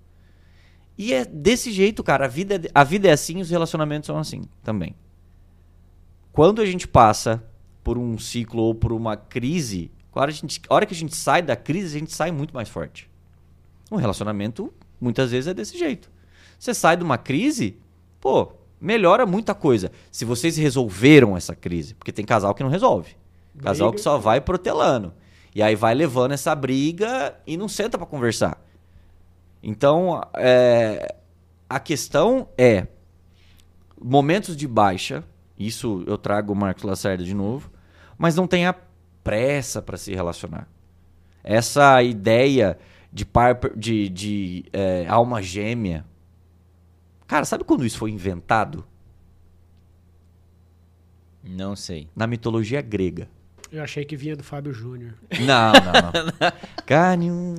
[0.95, 2.25] E é desse jeito, cara.
[2.25, 4.95] A vida, é, a vida é assim, os relacionamentos são assim também.
[6.31, 7.43] Quando a gente passa
[7.83, 10.97] por um ciclo ou por uma crise, a hora, a, gente, a hora que a
[10.97, 13.09] gente sai da crise, a gente sai muito mais forte.
[13.91, 16.11] Um relacionamento, muitas vezes, é desse jeito.
[16.59, 17.79] Você sai de uma crise,
[18.21, 19.91] pô, melhora muita coisa.
[20.11, 23.17] Se vocês resolveram essa crise, porque tem casal que não resolve.
[23.57, 25.13] Casal que só vai protelando.
[25.57, 28.63] E aí vai levando essa briga e não senta para conversar.
[29.63, 31.15] Então, é,
[31.67, 32.85] a questão é
[33.99, 35.23] momentos de baixa,
[35.57, 37.71] isso eu trago o Marcos Lacerda de novo,
[38.19, 38.71] mas não tenha
[39.23, 40.67] pressa para se relacionar.
[41.43, 42.77] Essa ideia
[43.11, 46.05] de, par, de, de é, alma gêmea.
[47.25, 48.85] Cara, sabe quando isso foi inventado?
[51.43, 52.07] Não sei.
[52.15, 53.27] Na mitologia grega.
[53.71, 55.13] Eu achei que vinha do Fábio Júnior.
[55.41, 56.53] Não, não, não.
[56.85, 57.55] Carne um.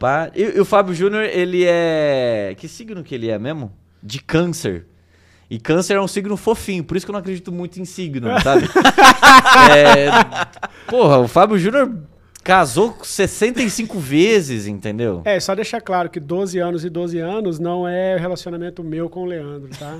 [0.00, 0.30] Pa...
[0.34, 2.54] E, e o Fábio Júnior, ele é.
[2.56, 3.72] Que signo que ele é mesmo?
[4.02, 4.86] De câncer.
[5.50, 8.28] E câncer é um signo fofinho, por isso que eu não acredito muito em signo,
[8.42, 8.68] sabe?
[9.74, 10.10] é...
[10.86, 11.90] Porra, o Fábio Júnior
[12.48, 15.20] Casou 65 vezes, entendeu?
[15.26, 19.20] É, só deixar claro que 12 anos e 12 anos não é relacionamento meu com
[19.20, 19.98] o Leandro, tá?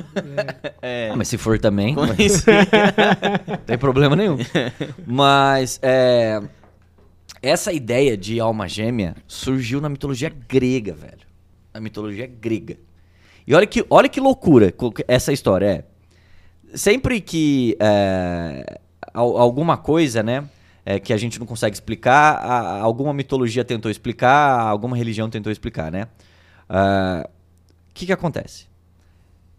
[0.81, 0.81] É.
[1.09, 1.11] é.
[1.11, 2.07] Ah, mas se for também, não
[3.67, 4.39] tem problema nenhum.
[5.07, 6.41] Mas é,
[7.43, 11.29] essa ideia de alma gêmea surgiu na mitologia grega, velho.
[11.75, 12.79] Na mitologia grega.
[13.47, 14.73] E olha que, olha que loucura
[15.07, 15.85] essa história é.
[16.75, 18.81] sempre que é,
[19.13, 20.49] alguma coisa, né,
[20.91, 25.53] é, que a gente não consegue explicar, a, alguma mitologia tentou explicar, alguma religião tentou
[25.53, 26.09] explicar, né?
[26.67, 27.31] O uh,
[27.93, 28.67] que, que acontece?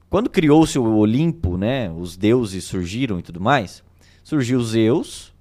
[0.10, 3.84] Quando criou-se o Olimpo, né, os deuses surgiram e tudo mais,
[4.24, 5.32] surgiu Zeus,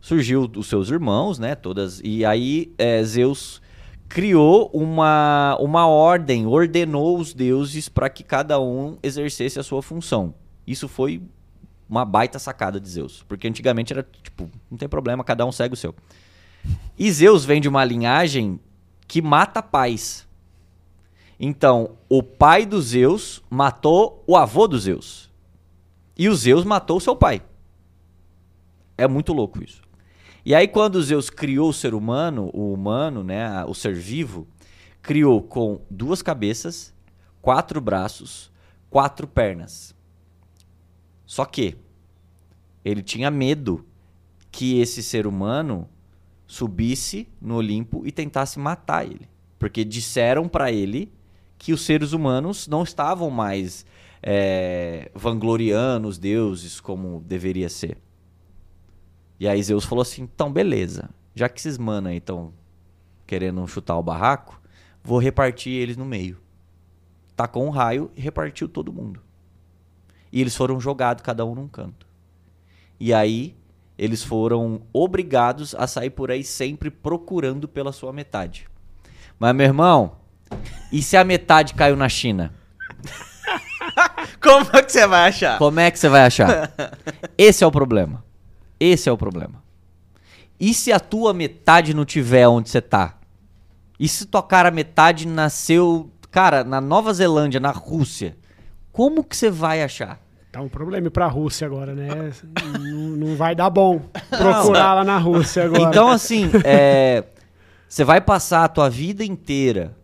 [0.00, 3.62] surgiu os seus irmãos, né, todas, e aí é, Zeus
[4.08, 10.34] criou uma, uma ordem, ordenou os deuses para que cada um exercesse a sua função.
[10.66, 11.22] Isso foi
[11.90, 15.74] uma baita sacada de Zeus, porque antigamente era tipo, não tem problema, cada um segue
[15.74, 15.92] o seu.
[16.96, 18.60] E Zeus vem de uma linhagem
[19.08, 20.28] que mata pais.
[21.38, 25.28] Então, o pai dos Zeus matou o avô dos Zeus.
[26.16, 27.42] E o Zeus matou o seu pai.
[28.96, 29.82] É muito louco isso.
[30.44, 34.46] E aí, quando Zeus criou o ser humano, o humano, né, o ser vivo,
[35.02, 36.94] criou com duas cabeças,
[37.42, 38.50] quatro braços,
[38.88, 39.94] quatro pernas.
[41.30, 41.76] Só que
[42.84, 43.86] ele tinha medo
[44.50, 45.88] que esse ser humano
[46.44, 49.28] subisse no Olimpo e tentasse matar ele.
[49.56, 51.12] Porque disseram para ele
[51.56, 53.86] que os seres humanos não estavam mais
[54.20, 57.98] é, vangloriando os deuses como deveria ser.
[59.38, 62.52] E aí Zeus falou assim: então beleza, já que esses manos aí estão
[63.24, 64.60] querendo chutar o barraco,
[65.00, 66.38] vou repartir eles no meio.
[67.36, 69.29] Tacou um raio e repartiu todo mundo.
[70.32, 72.06] E eles foram jogados cada um num canto.
[72.98, 73.56] E aí
[73.98, 78.66] eles foram obrigados a sair por aí sempre procurando pela sua metade.
[79.38, 80.16] Mas, meu irmão,
[80.92, 82.54] e se a metade caiu na China?
[84.40, 85.58] Como é que você vai achar?
[85.58, 86.72] Como é que você vai achar?
[87.36, 88.24] Esse é o problema.
[88.78, 89.62] Esse é o problema.
[90.58, 93.18] E se a tua metade não tiver onde você tá?
[93.98, 98.36] E se tua cara metade nasceu, cara, na Nova Zelândia, na Rússia?
[99.00, 100.20] Como que você vai achar?
[100.52, 102.08] Tá um problema para a Rússia agora, né?
[102.78, 105.88] não, não, vai dar bom procurar lá na Rússia agora.
[105.88, 107.24] Então, assim, é,
[107.88, 109.96] você vai passar a tua vida inteira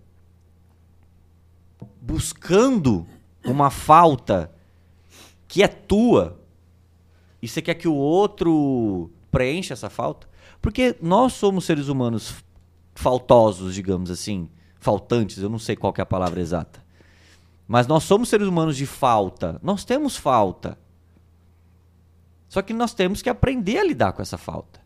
[2.01, 3.07] buscando
[3.45, 4.51] uma falta
[5.47, 6.41] que é tua
[7.43, 10.27] e você quer que o outro preencha essa falta?
[10.63, 12.35] Porque nós somos seres humanos
[12.95, 14.49] faltosos, digamos assim,
[14.81, 16.86] faltantes, eu não sei qual é a palavra exata.
[17.67, 19.59] Mas nós somos seres humanos de falta.
[19.63, 20.79] Nós temos falta.
[22.49, 24.81] Só que nós temos que aprender a lidar com essa falta.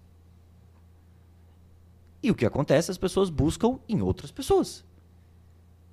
[2.23, 2.91] E o que acontece?
[2.91, 4.85] As pessoas buscam em outras pessoas.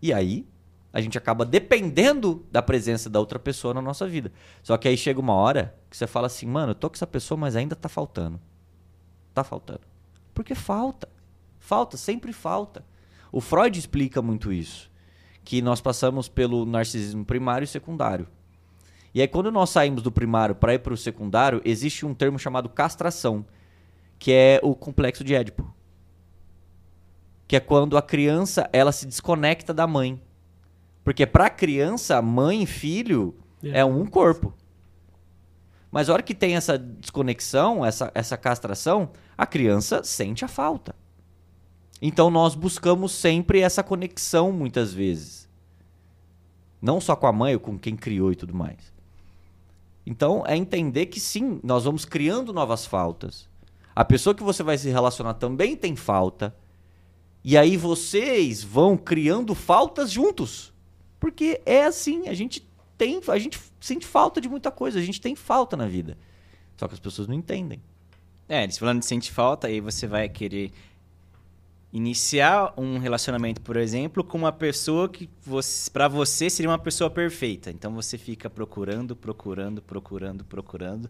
[0.02, 0.48] E aí
[0.92, 4.32] a gente acaba dependendo da presença da outra pessoa na nossa vida.
[4.64, 7.08] Só que aí chega uma hora que você fala assim, mano, eu tô com essa
[7.08, 8.40] pessoa, mas ainda tá faltando.
[9.34, 9.82] Tá faltando.
[10.34, 11.08] Porque falta.
[11.60, 12.86] Falta, sempre falta.
[13.32, 14.90] O Freud explica muito isso.
[15.48, 18.28] Que nós passamos pelo narcisismo primário e secundário.
[19.14, 22.38] E aí, quando nós saímos do primário para ir para o secundário, existe um termo
[22.38, 23.46] chamado castração,
[24.20, 25.74] que é o complexo de Édipo.
[27.48, 30.22] Que é quando a criança ela se desconecta da mãe.
[31.02, 33.34] Porque para a criança, mãe e filho
[33.64, 33.86] é.
[33.86, 34.54] um corpo.
[35.90, 40.94] Mas a hora que tem essa desconexão, essa, essa castração, a criança sente a falta.
[42.02, 45.48] Então nós buscamos sempre essa conexão muitas vezes.
[46.82, 48.94] Não só com a mãe ou com quem criou e tudo mais.
[50.06, 53.50] Então é entender que sim, nós vamos criando novas faltas.
[53.96, 56.56] A pessoa que você vai se relacionar também tem falta.
[57.44, 60.72] E aí vocês vão criando faltas juntos.
[61.20, 65.20] Porque é assim, a gente tem, a gente sente falta de muita coisa, a gente
[65.20, 66.18] tem falta na vida.
[66.78, 67.82] Só que as pessoas não entendem.
[68.48, 70.72] É, eles falando de sente falta, aí você vai querer
[71.92, 75.30] iniciar um relacionamento, por exemplo, com uma pessoa que
[75.92, 77.72] para você seria uma pessoa perfeita.
[77.72, 81.10] Então você fica procurando, procurando, procurando, procurando,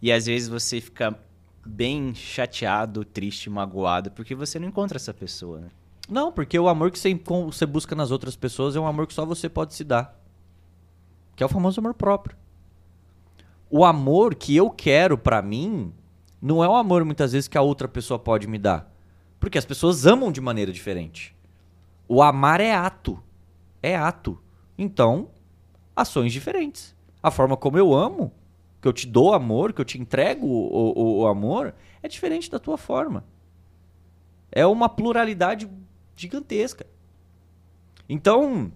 [0.00, 1.18] e às vezes você fica
[1.64, 5.68] bem chateado, triste, magoado porque você não encontra essa pessoa, né?
[6.08, 7.14] Não, porque o amor que você,
[7.46, 10.18] você busca nas outras pessoas é um amor que só você pode se dar.
[11.36, 12.36] Que é o famoso amor próprio.
[13.70, 15.92] O amor que eu quero para mim
[16.40, 18.91] não é o amor muitas vezes que a outra pessoa pode me dar.
[19.42, 21.34] Porque as pessoas amam de maneira diferente.
[22.06, 23.20] O amar é ato.
[23.82, 24.40] É ato.
[24.78, 25.32] Então,
[25.96, 26.94] ações diferentes.
[27.20, 28.32] A forma como eu amo,
[28.80, 32.48] que eu te dou amor, que eu te entrego o, o, o amor, é diferente
[32.48, 33.24] da tua forma.
[34.52, 35.68] É uma pluralidade
[36.14, 36.86] gigantesca.
[38.08, 38.70] Então,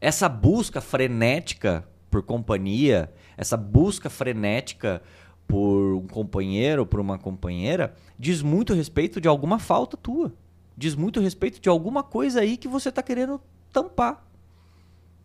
[0.00, 5.02] essa busca frenética por companhia, essa busca frenética
[5.50, 10.32] por um companheiro ou por uma companheira, diz muito respeito de alguma falta tua.
[10.76, 13.40] Diz muito respeito de alguma coisa aí que você está querendo
[13.72, 14.24] tampar.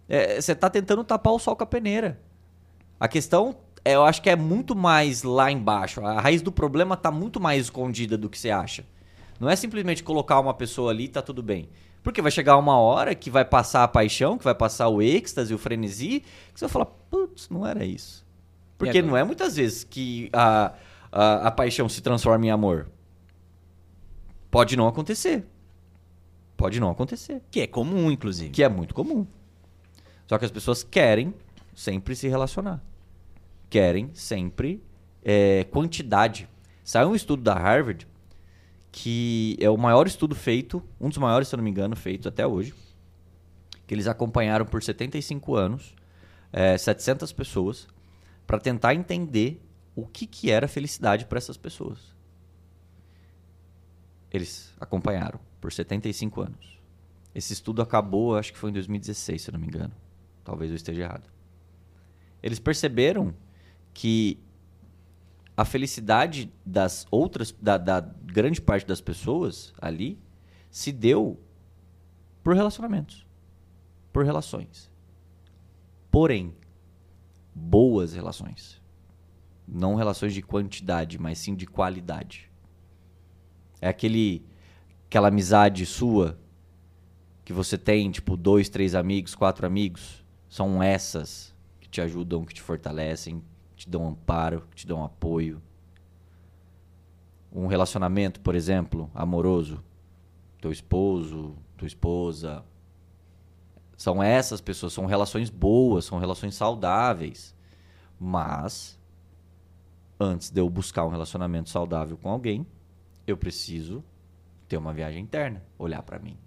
[0.10, 2.20] É, você está tentando tapar o sol com a peneira.
[3.00, 3.56] A questão,
[3.86, 6.04] é, eu acho que é muito mais lá embaixo.
[6.04, 8.84] A raiz do problema tá muito mais escondida do que você acha.
[9.40, 11.70] Não é simplesmente colocar uma pessoa ali e tá tudo bem.
[12.02, 15.54] Porque vai chegar uma hora que vai passar a paixão, que vai passar o êxtase,
[15.54, 16.22] o frenesi,
[16.52, 18.25] que você vai falar, putz, não era isso.
[18.78, 20.74] Porque É, não é muitas vezes que a,
[21.12, 22.90] a, a paixão se transforma em amor.
[24.52, 25.46] Pode não acontecer.
[26.58, 27.42] Pode não acontecer.
[27.52, 28.50] Que é comum, inclusive.
[28.50, 29.26] Que é muito comum.
[30.28, 31.34] Só que as pessoas querem
[31.76, 32.82] sempre se relacionar.
[33.70, 34.82] Querem sempre
[35.24, 36.48] é, quantidade.
[36.84, 38.08] Saiu um estudo da Harvard
[38.98, 42.30] que é o maior estudo feito, um dos maiores, se eu não me engano, feito
[42.30, 42.74] até hoje.
[43.86, 45.94] Que eles acompanharam por 75 anos
[46.54, 47.90] é, 700 pessoas
[48.46, 49.62] para tentar entender
[49.96, 52.14] o que, que era felicidade para essas pessoas.
[54.32, 56.80] Eles acompanharam por 75 anos.
[57.34, 59.93] Esse estudo acabou, acho que foi em 2016, se não me engano.
[60.43, 61.30] Talvez eu esteja errado.
[62.41, 63.34] Eles perceberam
[63.93, 64.39] que
[65.58, 70.20] a felicidade das outras, da, da grande parte das pessoas ali,
[70.70, 71.39] se deu
[72.43, 73.26] por relacionamentos,
[74.12, 74.91] por relações.
[76.12, 76.54] Porém,
[77.56, 78.82] boas relações.
[79.66, 82.51] Não relações de quantidade, mas sim de qualidade.
[83.80, 84.45] É aquele,
[85.08, 86.38] aquela amizade sua
[87.45, 90.24] que você tem, tipo, dois, três amigos, quatro amigos.
[90.49, 93.41] São essas que te ajudam, que te fortalecem,
[93.76, 95.62] que te dão amparo, que te dão apoio.
[97.51, 99.84] Um relacionamento, por exemplo, amoroso.
[100.60, 102.64] Teu esposo, tua esposa.
[103.98, 107.56] São essas pessoas, são relações boas, são relações saudáveis.
[108.20, 109.00] Mas,
[110.20, 112.66] antes de eu buscar um relacionamento saudável com alguém,
[113.26, 114.04] eu preciso
[114.68, 116.38] ter uma viagem interna, olhar para mim.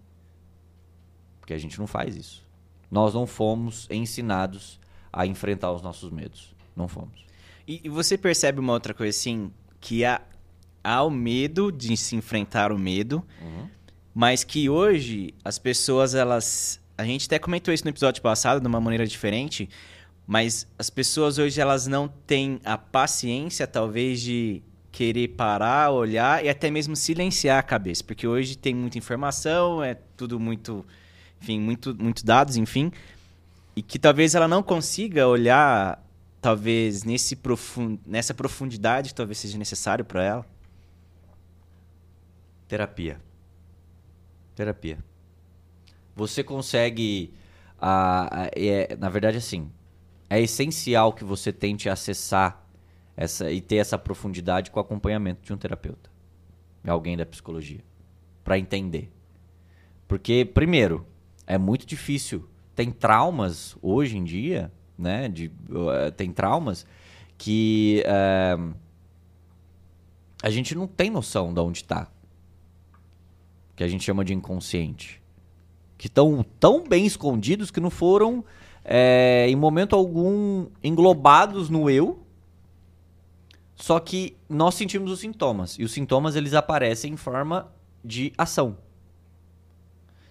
[1.40, 2.46] Porque a gente não faz isso.
[2.90, 4.80] Nós não fomos ensinados
[5.12, 6.55] a enfrentar os nossos medos.
[6.74, 7.26] Não fomos.
[7.66, 10.20] E, e você percebe uma outra coisa assim, que há,
[10.82, 13.22] há o medo de se enfrentar o medo,
[14.14, 16.80] mas que hoje as pessoas, elas.
[16.99, 19.70] A gente até comentou isso no episódio passado de uma maneira diferente,
[20.26, 26.49] mas as pessoas hoje elas não têm a paciência, talvez, de querer parar, olhar e
[26.49, 30.84] até mesmo silenciar a cabeça, porque hoje tem muita informação, é tudo muito,
[31.40, 32.90] enfim, muito, muito dados, enfim,
[33.76, 36.05] e que talvez ela não consiga olhar,
[36.40, 40.46] talvez nesse profun nessa profundidade, talvez seja necessário para ela.
[42.66, 43.20] Terapia.
[44.57, 45.07] Terapia.
[46.18, 47.32] Você consegue.
[47.80, 49.70] A, a- é, na verdade, assim.
[50.28, 52.62] É essencial que você tente acessar
[53.16, 56.10] essa, e ter essa profundidade com o acompanhamento de um terapeuta.
[56.86, 57.80] Alguém da psicologia.
[58.44, 59.10] Para entender.
[60.06, 61.06] Porque, primeiro,
[61.46, 62.46] é muito difícil.
[62.74, 65.28] Tem traumas hoje em dia, né?
[65.28, 66.84] De, uh, tem traumas
[67.38, 68.56] que eh,
[70.42, 72.10] a gente não tem noção de onde está
[73.76, 75.22] que a gente chama de inconsciente,
[75.99, 78.44] que estão tão bem escondidos que não foram,
[78.84, 82.22] é, em momento algum, englobados no eu,
[83.74, 87.70] só que nós sentimos os sintomas, e os sintomas eles aparecem em forma
[88.05, 88.78] de ação.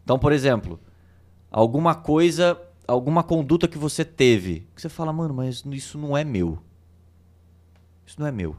[0.04, 0.80] Então, por exemplo,
[1.52, 6.24] alguma coisa, alguma conduta que você teve, que você fala, mano, mas isso não é
[6.24, 6.60] meu.
[8.06, 8.56] Isso não é meu.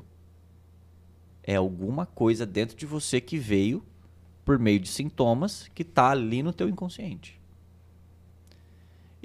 [1.42, 3.82] É alguma coisa dentro de você que veio
[4.48, 7.38] por meio de sintomas que está ali no teu inconsciente.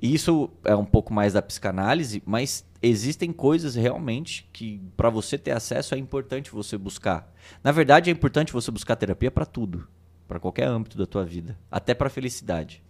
[0.01, 5.51] Isso é um pouco mais da psicanálise, mas existem coisas realmente que para você ter
[5.51, 7.33] acesso é importante você buscar.
[7.63, 9.87] Na verdade, é importante você buscar terapia para tudo,
[10.27, 12.83] para qualquer âmbito da tua vida, até para felicidade.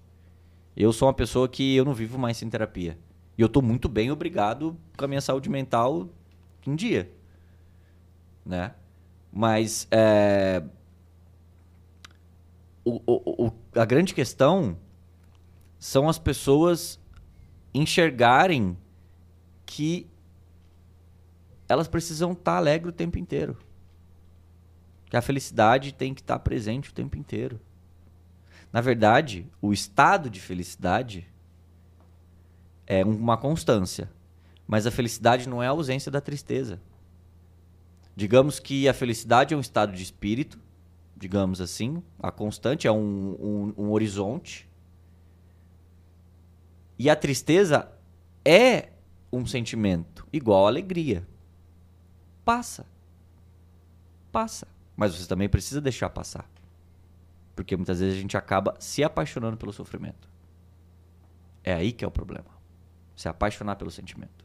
[0.76, 2.98] Eu sou uma pessoa que eu não vivo mais sem terapia.
[3.38, 6.10] E eu tô muito bem, obrigado, com a minha saúde mental
[6.66, 7.12] em dia.
[8.44, 8.74] Né?
[9.32, 10.64] Mas é,
[12.86, 14.78] o- o- a grande questão
[15.80, 17.00] são as pessoas
[17.74, 18.78] enxergarem
[19.66, 20.08] que
[21.68, 23.58] elas precisam estar alegres o tempo inteiro.
[25.10, 27.60] Que a felicidade tem que estar presente o tempo inteiro.
[28.72, 31.28] Na verdade, o estado de felicidade
[32.88, 34.10] é uma constância.
[34.68, 36.82] Mas a felicidade não é a ausência da tristeza.
[38.16, 40.60] Digamos que a felicidade é um estado de espírito,
[41.24, 44.70] digamos assim, a constante é um, um, um horizonte.
[47.00, 47.90] E a tristeza
[48.44, 48.90] é
[49.32, 51.26] um sentimento igual a alegria.
[52.44, 52.86] Passa.
[54.34, 54.68] Passa.
[54.98, 56.46] Mas você também precisa deixar passar.
[57.56, 60.28] Porque muitas vezes a gente acaba se apaixonando pelo sofrimento.
[61.64, 62.52] É aí que é o problema.
[63.16, 64.44] Se apaixonar pelo sentimento.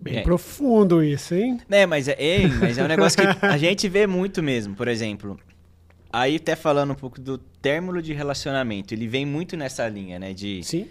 [0.00, 0.22] Bem É.
[0.22, 1.60] profundo isso, hein?
[1.70, 4.86] É, mas é, é, mas é um negócio que a gente vê muito mesmo, por
[4.88, 5.38] exemplo.
[6.12, 10.32] Aí até falando um pouco do término de relacionamento, ele vem muito nessa linha, né,
[10.32, 10.86] de Sim.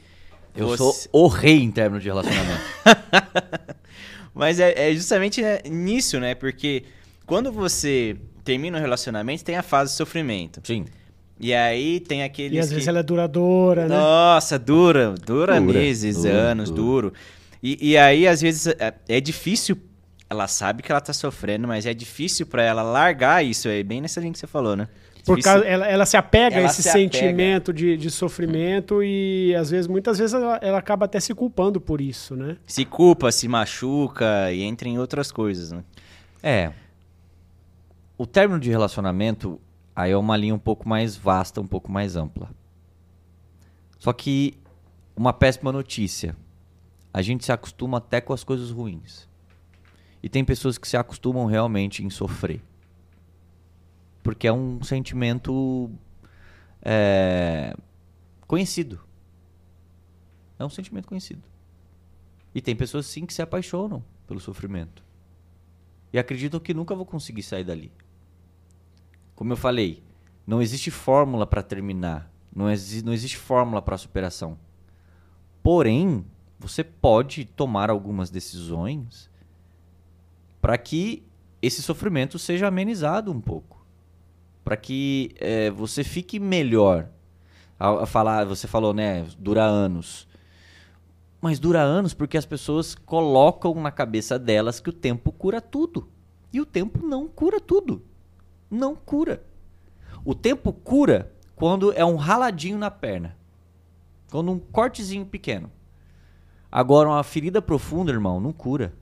[0.56, 2.62] Eu Você- sou o rei em termos de relacionamento.
[4.34, 6.36] Mas é, é justamente né, nisso, né?
[6.36, 6.84] Porque
[7.26, 10.60] quando você termina um relacionamento, tem a fase de sofrimento.
[10.64, 10.86] Sim.
[11.40, 12.74] E aí tem aqueles E às que...
[12.76, 13.96] vezes ela é duradoura, né?
[13.96, 16.82] Nossa, dura, dura, Dura, meses, dura, anos, dura.
[17.10, 17.14] duro.
[17.64, 19.78] E, e aí, às vezes, é, é difícil.
[20.30, 23.70] Ela sabe que ela tá sofrendo, mas é difícil pra ela largar isso.
[23.70, 24.88] É bem nessa linha que você falou, né?
[25.26, 27.14] Por Difícil- causa, ela, ela se apega Ela a esse se apega.
[27.14, 31.80] sentimento de, de sofrimento e às vezes, muitas vezes, ela, ela acaba até se culpando
[31.80, 32.58] por isso, né?
[32.68, 35.82] Se culpa, se machuca e entra em outras coisas, né?
[36.42, 36.74] É.
[38.18, 39.62] O término de relacionamento
[39.96, 42.50] aí é uma linha um pouco mais vasta, um pouco mais ampla.
[44.00, 44.56] Só que
[45.16, 46.36] uma péssima notícia.
[47.14, 49.30] A gente se acostuma até com as coisas ruins.
[50.22, 52.62] E tem pessoas que se acostumam realmente em sofrer.
[54.24, 55.92] Porque é um sentimento
[56.82, 57.76] é,
[58.48, 59.00] conhecido.
[60.58, 61.44] É um sentimento conhecido.
[62.56, 65.04] E tem pessoas sim que se apaixonam pelo sofrimento.
[66.12, 67.92] E acreditam que nunca vou conseguir sair dali.
[69.36, 70.04] Como eu falei,
[70.46, 72.32] não existe fórmula para terminar.
[72.56, 74.58] Não, exi não existe fórmula para superação.
[75.62, 76.24] Porém,
[76.64, 79.30] você pode tomar algumas decisões
[80.62, 81.22] para que
[81.62, 83.86] esse sofrimento seja amenizado um pouco.
[84.64, 87.10] Para que eh, você fique melhor.
[87.78, 89.28] A, a falar, você falou, né?
[89.38, 90.26] Dura anos.
[91.42, 96.08] Mas dura anos porque as pessoas colocam na cabeça delas que o tempo cura tudo.
[96.54, 98.02] E o tempo não cura tudo.
[98.72, 99.44] Não cura.
[100.24, 103.36] O tempo cura quando é um raladinho na perna.
[104.32, 105.70] Quando um cortezinho pequeno.
[106.76, 108.96] Agora, uma ferida profunda, irmão, não cura.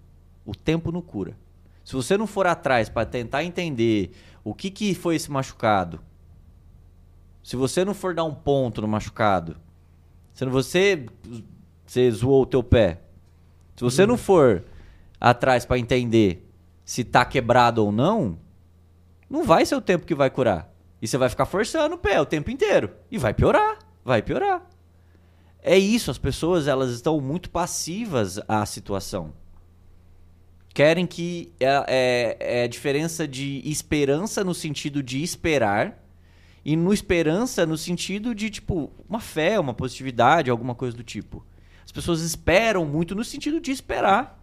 [0.46, 1.38] O tempo não cura.
[1.86, 4.12] Se você não for atrás para tentar entender
[4.44, 6.02] o que, que foi esse machucado,
[7.42, 9.56] se você não for dar um ponto no machucado,
[10.34, 11.06] se você,
[11.86, 13.04] você zoou o teu pé,
[13.78, 14.66] se você não for
[15.18, 16.46] atrás para entender
[16.84, 18.38] se tá quebrado ou não,
[19.30, 20.70] não vai ser o tempo que vai curar.
[21.02, 22.92] E você vai ficar forçando o pé o tempo inteiro.
[23.10, 24.62] E vai piorar, vai piorar.
[25.64, 29.34] É isso, as pessoas elas estão muito passivas à situação.
[30.74, 36.02] Querem que é, é, é a diferença de esperança no sentido de esperar
[36.64, 41.46] e no esperança no sentido de tipo uma fé, uma positividade, alguma coisa do tipo.
[41.84, 44.40] As pessoas esperam muito no sentido de esperar.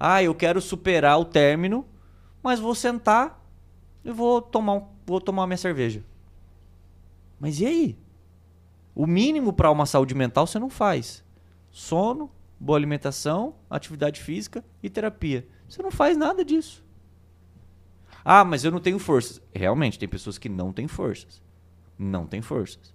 [0.00, 1.86] Ah, eu quero superar o término,
[2.42, 3.40] mas vou sentar
[4.04, 6.02] e vou tomar, vou tomar minha cerveja.
[7.38, 8.03] Mas e aí?
[8.94, 11.24] O mínimo para uma saúde mental você não faz.
[11.70, 12.30] Sono,
[12.60, 15.46] boa alimentação, atividade física e terapia.
[15.68, 16.84] Você não faz nada disso.
[18.24, 19.42] Ah, mas eu não tenho forças.
[19.52, 21.42] Realmente, tem pessoas que não têm forças.
[21.98, 22.94] Não têm forças.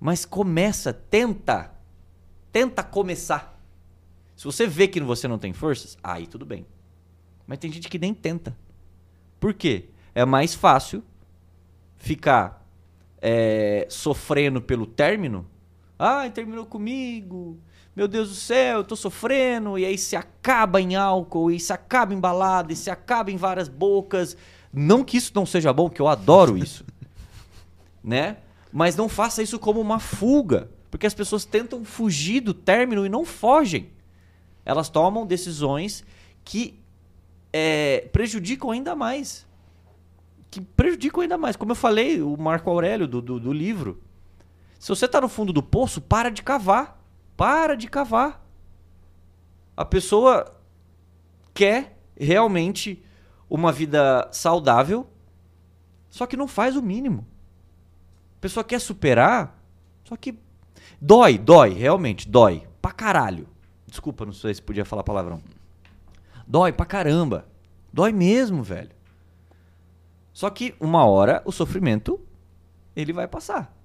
[0.00, 1.72] Mas começa, tenta.
[2.50, 3.62] Tenta começar.
[4.34, 6.66] Se você vê que você não tem forças, aí tudo bem.
[7.46, 8.56] Mas tem gente que nem tenta.
[9.38, 9.90] Por quê?
[10.14, 11.02] É mais fácil
[11.96, 12.57] ficar
[13.20, 15.46] é, sofrendo pelo término.
[15.98, 17.58] Ai, terminou comigo.
[17.94, 19.76] Meu Deus do céu, eu tô sofrendo.
[19.76, 23.36] E aí se acaba em álcool, e se acaba em balada, e se acaba em
[23.36, 24.36] várias bocas.
[24.72, 26.84] Não que isso não seja bom, que eu adoro isso.
[28.04, 28.36] né?
[28.72, 30.70] Mas não faça isso como uma fuga.
[30.90, 33.90] Porque as pessoas tentam fugir do término e não fogem.
[34.64, 36.04] Elas tomam decisões
[36.44, 36.78] que
[37.52, 39.46] é, prejudicam ainda mais.
[40.50, 41.56] Que prejudicam ainda mais.
[41.56, 44.02] Como eu falei, o Marco Aurélio do, do, do livro.
[44.78, 47.02] Se você está no fundo do poço, para de cavar.
[47.36, 48.44] Para de cavar.
[49.76, 50.56] A pessoa
[51.54, 53.02] quer realmente
[53.48, 55.08] uma vida saudável,
[56.10, 57.26] só que não faz o mínimo.
[58.36, 59.62] A pessoa quer superar,
[60.04, 60.38] só que
[61.00, 62.66] dói, dói, realmente dói.
[62.80, 63.48] Pra caralho.
[63.86, 65.40] Desculpa, não sei se podia falar palavrão.
[66.46, 67.46] Dói pra caramba.
[67.92, 68.90] Dói mesmo, velho.
[70.38, 72.20] Só que uma hora o sofrimento
[72.94, 73.76] ele vai passar.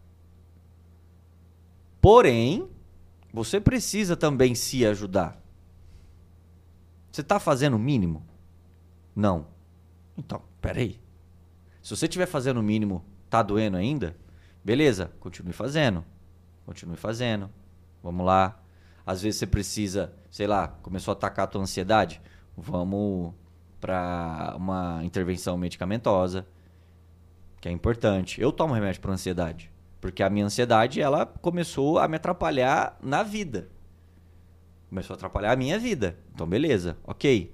[1.99, 2.69] Porém,
[3.33, 5.41] você precisa também se ajudar.
[7.11, 8.23] Você está fazendo o mínimo?
[9.15, 9.47] Não.
[10.15, 11.01] Então, peraí.
[11.81, 14.15] Se você estiver fazendo o mínimo, tá doendo ainda?
[14.63, 16.05] Beleza, continue fazendo.
[16.67, 17.49] Continue fazendo.
[18.03, 18.61] Vamos lá.
[19.03, 22.21] Às vezes você precisa, sei lá, começou a atacar a tua ansiedade.
[22.55, 23.33] Vamos
[23.83, 26.47] para uma intervenção medicamentosa,
[27.59, 28.39] que é importante.
[28.39, 29.69] Eu tomo remédio para ansiedade,
[29.99, 33.67] porque a minha ansiedade ela começou a me atrapalhar na vida.
[34.87, 36.17] Começou a atrapalhar a minha vida.
[36.33, 37.53] Então, beleza, ok.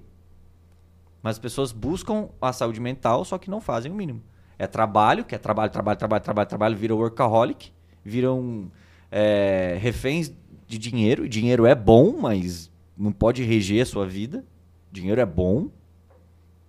[1.20, 4.22] Mas as pessoas buscam a saúde mental, só que não fazem o mínimo.
[4.56, 7.72] É trabalho, que é trabalho, trabalho, trabalho, trabalho, trabalho, vira workaholic,
[8.04, 8.70] viram
[9.10, 10.32] é, reféns
[10.64, 11.26] de dinheiro.
[11.26, 14.44] E dinheiro é bom, mas não pode reger a sua vida.
[14.92, 15.70] Dinheiro é bom.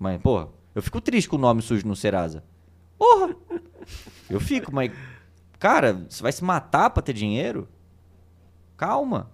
[0.02, 2.44] Mas, porra, eu fico triste com o nome sujo no Serasa.
[2.98, 3.36] Porra!
[4.28, 4.92] Eu fico, mas.
[5.60, 7.70] Cara, você vai se matar pra ter dinheiro?
[8.76, 9.30] Calma.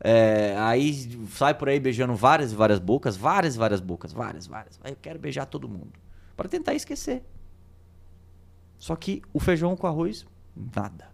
[0.00, 4.46] É, aí sai por aí beijando várias e várias bocas, várias e várias bocas, várias,
[4.46, 4.80] várias.
[4.82, 5.92] Aí eu quero beijar todo mundo.
[6.34, 7.22] Para tentar esquecer.
[8.78, 10.26] Só que o feijão com arroz,
[10.74, 11.10] nada.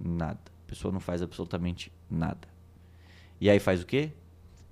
[0.00, 0.40] Nada.
[0.64, 2.48] A pessoa não faz absolutamente nada.
[3.38, 4.10] E aí faz o quê?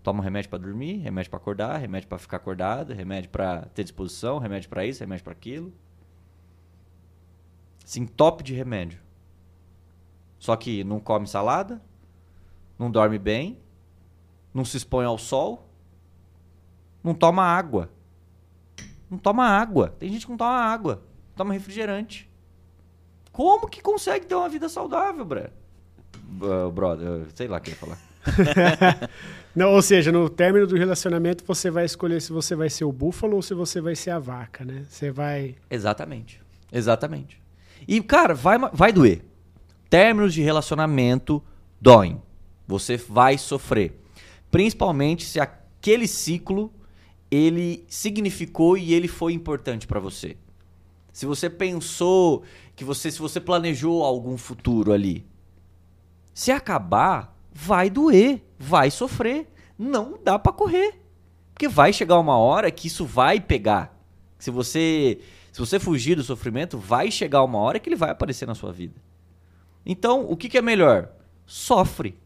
[0.03, 3.83] Toma um remédio para dormir, remédio para acordar, remédio para ficar acordado, remédio para ter
[3.83, 5.73] disposição, remédio para isso, remédio para aquilo.
[7.85, 9.01] Sim, top de remédio.
[10.39, 11.83] Só que não come salada,
[12.79, 13.59] não dorme bem,
[14.55, 15.69] não se expõe ao sol,
[17.05, 17.91] não toma água.
[19.11, 19.95] Não toma água.
[19.99, 21.03] Tem gente que não toma água,
[21.37, 22.31] toma refrigerante.
[23.33, 25.51] Como que consegue ter uma vida saudável, Bré?
[26.73, 28.10] Brother, sei lá o que ia falar.
[29.55, 32.93] Não, ou seja, no término do relacionamento você vai escolher se você vai ser o
[32.93, 34.85] búfalo ou se você vai ser a vaca, né?
[34.89, 35.57] Você vai.
[35.69, 36.41] Exatamente.
[36.73, 37.41] Exatamente.
[37.89, 39.25] E, cara, vai, vai doer.
[39.89, 41.43] Términos de relacionamento
[41.81, 42.23] doem.
[42.67, 44.01] Você vai sofrer.
[44.51, 46.73] Principalmente se aquele ciclo
[47.31, 50.37] ele significou e ele foi importante para você.
[51.13, 52.45] Se você pensou
[52.75, 55.27] que você, se você planejou algum futuro ali,
[56.33, 59.49] se acabar, vai doer, vai sofrer,
[59.79, 61.01] não dá para correr,
[61.53, 63.99] porque vai chegar uma hora que isso vai pegar.
[64.39, 65.21] Se você,
[65.53, 68.73] se você fugir do sofrimento, vai chegar uma hora que ele vai aparecer na sua
[68.73, 69.01] vida.
[69.85, 71.11] Então, o que, que é melhor?
[71.47, 72.19] Sofre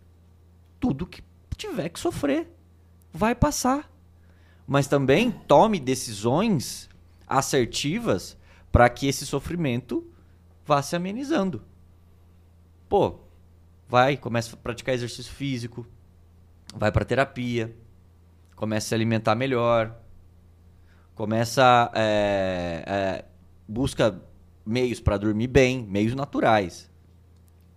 [0.79, 1.23] tudo que
[1.57, 2.49] tiver que sofrer,
[3.13, 3.91] vai passar.
[4.67, 6.89] Mas também tome decisões
[7.27, 8.37] assertivas
[8.71, 10.07] para que esse sofrimento
[10.65, 11.63] vá se amenizando.
[12.89, 13.21] Pô,
[13.95, 15.87] vai, começa a praticar exercício físico,
[16.75, 17.73] vai para terapia,
[18.57, 19.97] começa a se alimentar melhor,
[21.15, 23.25] começa é, é,
[23.69, 24.21] busca
[24.67, 26.91] meios para dormir bem, meios naturais.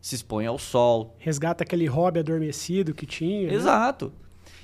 [0.01, 1.15] Se expõe ao sol.
[1.19, 3.49] Resgata aquele hobby adormecido que tinha.
[3.49, 3.53] Né?
[3.53, 4.05] Exato.
[4.07, 4.11] Né?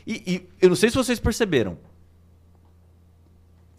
[0.07, 1.77] E, e eu não sei se vocês perceberam.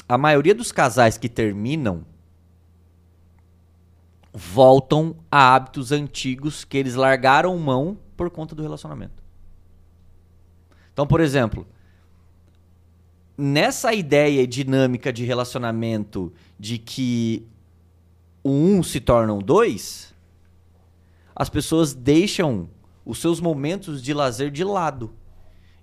[0.08, 2.06] A maioria dos casais que terminam
[4.34, 9.22] voltam a hábitos antigos que eles largaram mão por conta do relacionamento.
[10.92, 11.64] Então, por exemplo,
[13.38, 17.46] nessa ideia dinâmica de relacionamento de que
[18.42, 20.12] o um se torna um dois,
[21.34, 22.68] as pessoas deixam
[23.04, 25.12] os seus momentos de lazer de lado.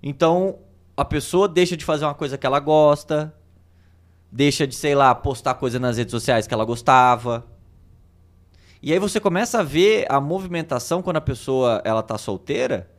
[0.02, 0.58] Então,
[0.96, 3.34] a pessoa deixa de fazer uma coisa que ela gosta,
[4.30, 7.46] deixa de, sei lá, postar coisa nas redes sociais que ela gostava,
[8.82, 12.90] e aí você começa a ver a movimentação quando a pessoa ela tá solteira,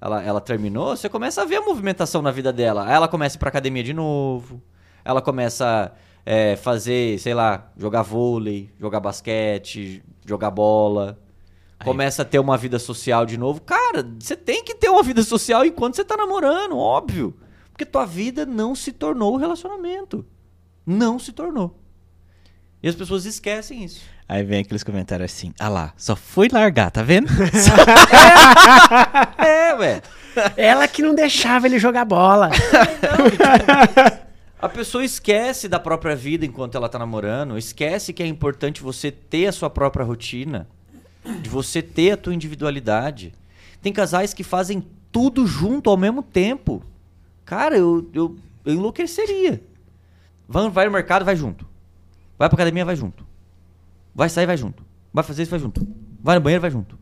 [0.00, 2.86] ela, ela terminou, você começa a ver a movimentação na vida dela.
[2.86, 4.62] Aí ela começa a ir pra academia de novo,
[5.04, 11.18] ela começa a é, fazer, sei lá, jogar vôlei, jogar basquete, jogar bola.
[11.78, 11.84] Aí.
[11.84, 13.60] Começa a ter uma vida social de novo.
[13.60, 17.36] Cara, você tem que ter uma vida social enquanto você tá namorando, óbvio.
[17.70, 20.24] Porque tua vida não se tornou relacionamento.
[20.84, 21.78] Não se tornou.
[22.82, 24.02] E as pessoas esquecem isso.
[24.28, 27.28] Aí vem aqueles comentários assim: ah lá, só foi largar, tá vendo?
[29.38, 30.02] é, ué.
[30.56, 32.50] Ela que não deixava ele jogar bola.
[34.60, 39.10] a pessoa esquece da própria vida enquanto ela tá namorando, esquece que é importante você
[39.10, 40.68] ter a sua própria rotina,
[41.40, 43.34] de você ter a tua individualidade.
[43.82, 46.82] Tem casais que fazem tudo junto ao mesmo tempo.
[47.44, 49.60] Cara, eu, eu, eu enlouqueceria.
[50.46, 51.66] Vai, vai no mercado, vai junto.
[52.38, 53.26] Vai pra academia, vai junto.
[54.14, 54.84] Vai sair, vai junto.
[55.12, 55.86] Vai fazer isso, vai junto.
[56.20, 56.98] Vai no banheiro, vai junto.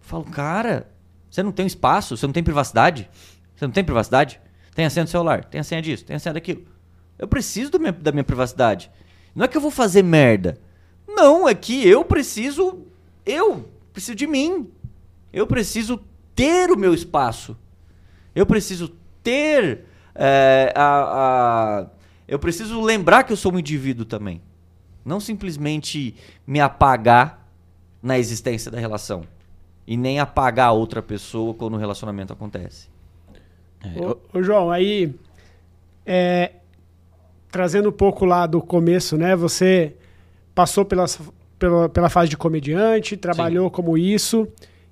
[0.00, 0.90] falo, cara,
[1.30, 3.08] você não tem um espaço, você não tem privacidade?
[3.54, 4.40] Você não tem privacidade?
[4.74, 6.64] Tem a senha do celular, tem a senha disso, tem a senha daquilo.
[7.18, 8.90] Eu preciso da minha privacidade.
[9.34, 10.58] Não é que eu vou fazer merda.
[11.06, 12.86] Não, é que eu preciso.
[13.24, 14.70] Eu preciso de mim.
[15.32, 16.00] Eu preciso
[16.34, 17.56] ter o meu espaço.
[18.34, 18.88] Eu preciso
[19.22, 19.84] ter
[20.14, 21.86] é, a, a.
[22.30, 24.40] Eu preciso lembrar que eu sou um indivíduo também.
[25.04, 26.14] Não simplesmente
[26.46, 27.44] me apagar
[28.00, 29.24] na existência da relação.
[29.84, 32.88] E nem apagar a outra pessoa quando o relacionamento acontece.
[33.82, 35.12] É, ô, ô, João, aí.
[36.06, 36.52] É,
[37.50, 39.34] trazendo um pouco lá do começo, né?
[39.34, 39.96] Você
[40.54, 41.06] passou pela,
[41.58, 43.72] pela, pela fase de comediante, trabalhou Sim.
[43.72, 44.46] como isso.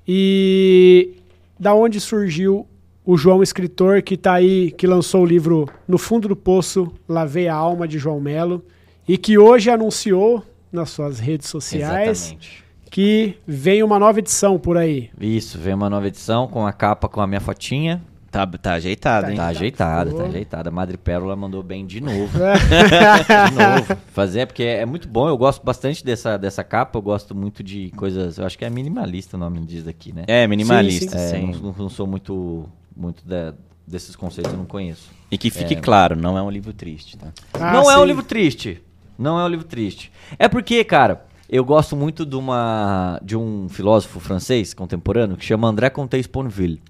[0.09, 1.15] E
[1.57, 2.67] da onde surgiu
[3.09, 7.49] o João escritor que tá aí, que lançou o livro No Fundo do Poço, Lavei
[7.49, 8.63] a Alma de João Melo
[9.09, 12.65] e que hoje anunciou nas suas redes sociais Exatamente.
[12.91, 15.09] que vem uma nova edição por aí.
[15.19, 18.03] Isso, vem uma nova edição com a capa com a minha fotinha.
[18.31, 19.37] Tá, tá ajeitado, hein?
[19.39, 20.69] Tá ajeitada, tá ajeitada.
[20.69, 22.29] A Madre Pérola mandou bem de novo.
[22.39, 24.03] de novo.
[24.13, 25.27] Fazer, porque é muito bom.
[25.27, 26.99] Eu gosto bastante dessa, dessa capa.
[26.99, 28.37] Eu gosto muito de coisas.
[28.37, 30.25] Eu acho que é minimalista o nome diz aqui, né?
[30.27, 31.61] É, minimalista, Sim, É, sim.
[31.63, 32.69] não, não sou muito,
[32.99, 33.55] muito da-
[33.87, 35.11] desses conceitos, eu não conheço.
[35.31, 37.33] E que fique claro, não é um livro triste, tá?
[37.55, 38.07] Ah, não é um sim.
[38.07, 38.83] livro triste.
[39.19, 40.13] Não é um livro triste.
[40.39, 45.67] É porque, cara, eu gosto muito de, uma, de um filósofo francês contemporâneo que chama
[45.69, 46.81] André Comte Sponville.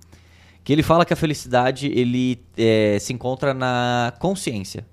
[0.64, 4.86] Que ele fala que a felicidade ele é, se encontra na consciência,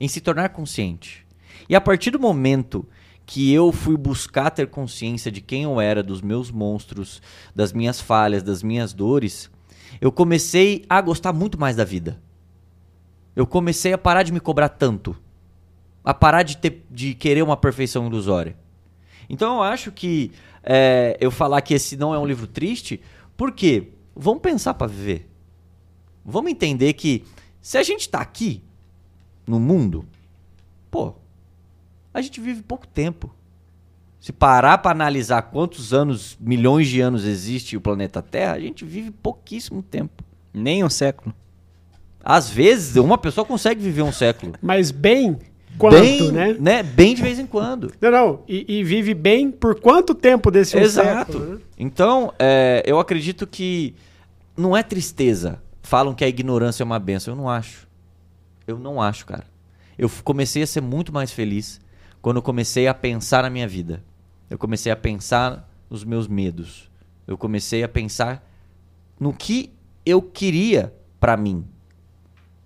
[0.00, 1.24] em se tornar consciente.
[1.68, 2.84] E a partir do momento
[3.24, 7.22] que eu fui buscar ter consciência de quem eu era, dos meus monstros,
[7.54, 9.48] das minhas falhas, das minhas dores,
[10.00, 12.20] eu comecei a gostar muito mais da vida.
[13.34, 15.16] Eu comecei a parar de me cobrar tanto.
[16.04, 18.56] A parar de, ter, de querer uma perfeição ilusória.
[19.28, 20.32] Então eu acho que
[20.62, 23.00] é, eu falar que esse não é um livro triste,
[23.36, 23.92] por quê?
[24.14, 25.30] Vamos pensar para viver.
[26.24, 27.24] Vamos entender que
[27.60, 28.62] se a gente tá aqui
[29.46, 30.04] no mundo,
[30.90, 31.14] pô,
[32.12, 33.34] a gente vive pouco tempo.
[34.20, 38.84] Se parar para analisar quantos anos, milhões de anos existe o planeta Terra, a gente
[38.84, 40.22] vive pouquíssimo tempo.
[40.52, 41.34] Nem um século.
[42.22, 44.52] Às vezes, uma pessoa consegue viver um século.
[44.60, 45.38] Mas bem
[45.78, 46.82] quanto, bem, né?
[46.82, 47.90] Bem de vez em quando.
[47.98, 48.42] Não, não.
[48.46, 51.32] E, e vive bem por quanto tempo desse um Exato.
[51.32, 51.60] século, né?
[51.78, 53.94] Então, é, eu acredito que
[54.54, 55.62] não é tristeza.
[55.82, 57.32] Falam que a ignorância é uma benção.
[57.32, 57.88] Eu não acho.
[58.66, 59.44] Eu não acho, cara.
[59.98, 61.80] Eu comecei a ser muito mais feliz
[62.20, 64.02] quando eu comecei a pensar na minha vida.
[64.50, 66.90] Eu comecei a pensar nos meus medos.
[67.26, 68.44] Eu comecei a pensar
[69.18, 69.72] no que
[70.04, 71.64] eu queria pra mim.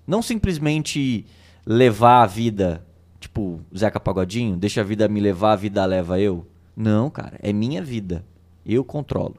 [0.06, 1.26] Não simplesmente
[1.66, 2.84] levar a vida,
[3.20, 6.46] tipo, Zeca Pagodinho, deixa a vida me levar, a vida leva eu.
[6.74, 8.24] Não, cara, é minha vida.
[8.64, 9.36] Eu controlo.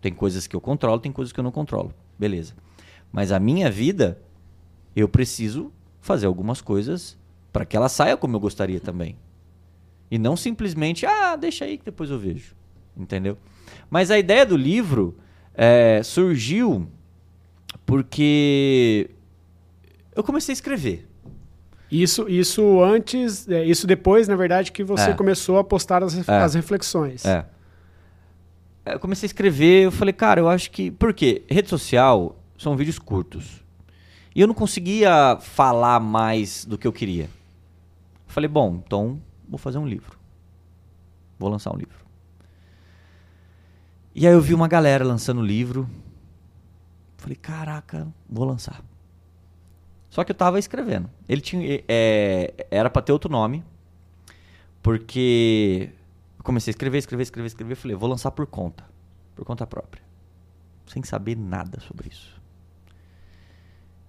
[0.00, 1.94] Tem coisas que eu controlo, tem coisas que eu não controlo.
[2.18, 2.54] Beleza.
[3.12, 4.20] Mas a minha vida,
[4.94, 7.16] eu preciso fazer algumas coisas
[7.52, 9.16] para que ela saia como eu gostaria também.
[10.10, 12.54] E não simplesmente, ah, deixa aí que depois eu vejo.
[12.96, 13.36] Entendeu?
[13.90, 15.16] Mas a ideia do livro
[15.54, 16.88] é, surgiu
[17.84, 19.10] porque
[20.14, 21.06] eu comecei a escrever.
[21.90, 25.14] Isso, isso antes, é, isso depois, na verdade, que você É.
[25.14, 26.32] começou a postar as, É.
[26.38, 27.24] as reflexões.
[27.24, 27.46] É.
[28.84, 30.90] Eu comecei a escrever, eu falei, cara, eu acho que.
[30.90, 31.42] Por quê?
[31.48, 33.64] Rede social são vídeos curtos.
[34.34, 37.24] E eu não conseguia falar mais do que eu queria.
[37.24, 37.28] Eu
[38.28, 40.18] falei, bom, então vou fazer um livro.
[41.38, 42.04] Vou lançar um livro.
[44.14, 45.88] E aí eu vi uma galera lançando livro.
[47.18, 48.82] Falei, caraca, vou lançar.
[50.08, 51.10] Só que eu tava escrevendo.
[51.28, 51.82] Ele tinha.
[51.88, 53.62] é, era pra ter outro nome.
[54.82, 55.90] Porque
[56.38, 57.74] eu comecei a escrever, escrever, escrever, escrever.
[57.74, 58.84] Falei, vou lançar por conta.
[59.34, 60.02] Por conta própria.
[60.86, 62.40] Sem saber nada sobre isso.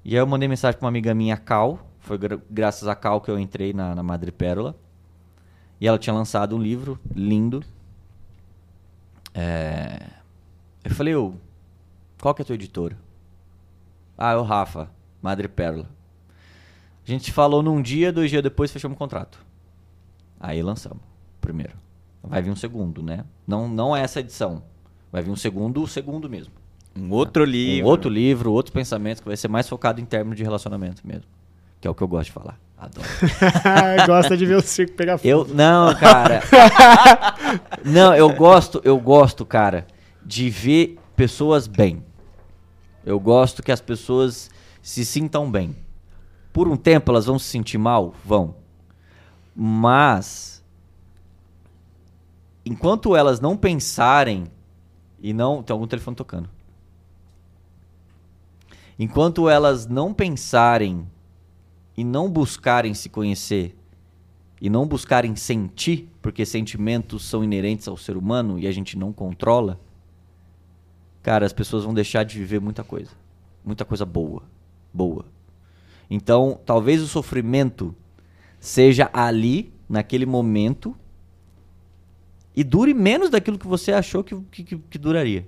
[0.05, 1.85] E aí eu mandei mensagem pra uma amiga minha, a Cal.
[1.99, 4.75] Foi gra- graças a Cal que eu entrei na, na Madre Pérola.
[5.79, 7.63] E ela tinha lançado um livro lindo.
[9.33, 9.99] É,
[10.83, 11.33] Eu falei, ô,
[12.19, 12.97] qual que é a tua editora?
[14.17, 14.89] Ah, é o Rafa,
[15.21, 15.87] Madre Pérola.
[17.05, 19.45] A gente falou num dia, dois dias depois fechamos o contrato.
[20.39, 21.03] Aí lançamos,
[21.39, 21.73] primeiro.
[22.23, 23.23] Vai vir um segundo, né?
[23.45, 24.63] Não, não é essa edição.
[25.11, 26.53] Vai vir um segundo, o segundo mesmo.
[26.95, 27.85] Um outro livro.
[27.85, 31.29] Um outro livro, outros pensamentos, que vai ser mais focado em termos de relacionamento mesmo.
[31.79, 32.59] Que é o que eu gosto de falar.
[32.77, 33.07] Adoro.
[34.05, 35.27] Gosta de ver o circo pegar fogo.
[35.27, 36.43] Eu, não, cara.
[37.83, 39.87] não, eu gosto, eu gosto, cara,
[40.23, 42.03] de ver pessoas bem.
[43.03, 44.51] Eu gosto que as pessoas
[44.81, 45.75] se sintam bem.
[46.53, 48.13] Por um tempo elas vão se sentir mal?
[48.23, 48.55] Vão.
[49.55, 50.63] Mas
[52.63, 54.45] enquanto elas não pensarem
[55.19, 56.49] e não, tem algum telefone tocando.
[58.99, 61.07] Enquanto elas não pensarem
[61.97, 63.75] e não buscarem se conhecer
[64.61, 69.11] e não buscarem sentir, porque sentimentos são inerentes ao ser humano e a gente não
[69.11, 69.79] controla,
[71.21, 73.11] cara, as pessoas vão deixar de viver muita coisa.
[73.65, 74.43] Muita coisa boa.
[74.93, 75.25] Boa.
[76.09, 77.93] Então, talvez o sofrimento
[78.59, 80.95] seja ali, naquele momento,
[82.55, 85.45] e dure menos daquilo que você achou que, que, que- duraria.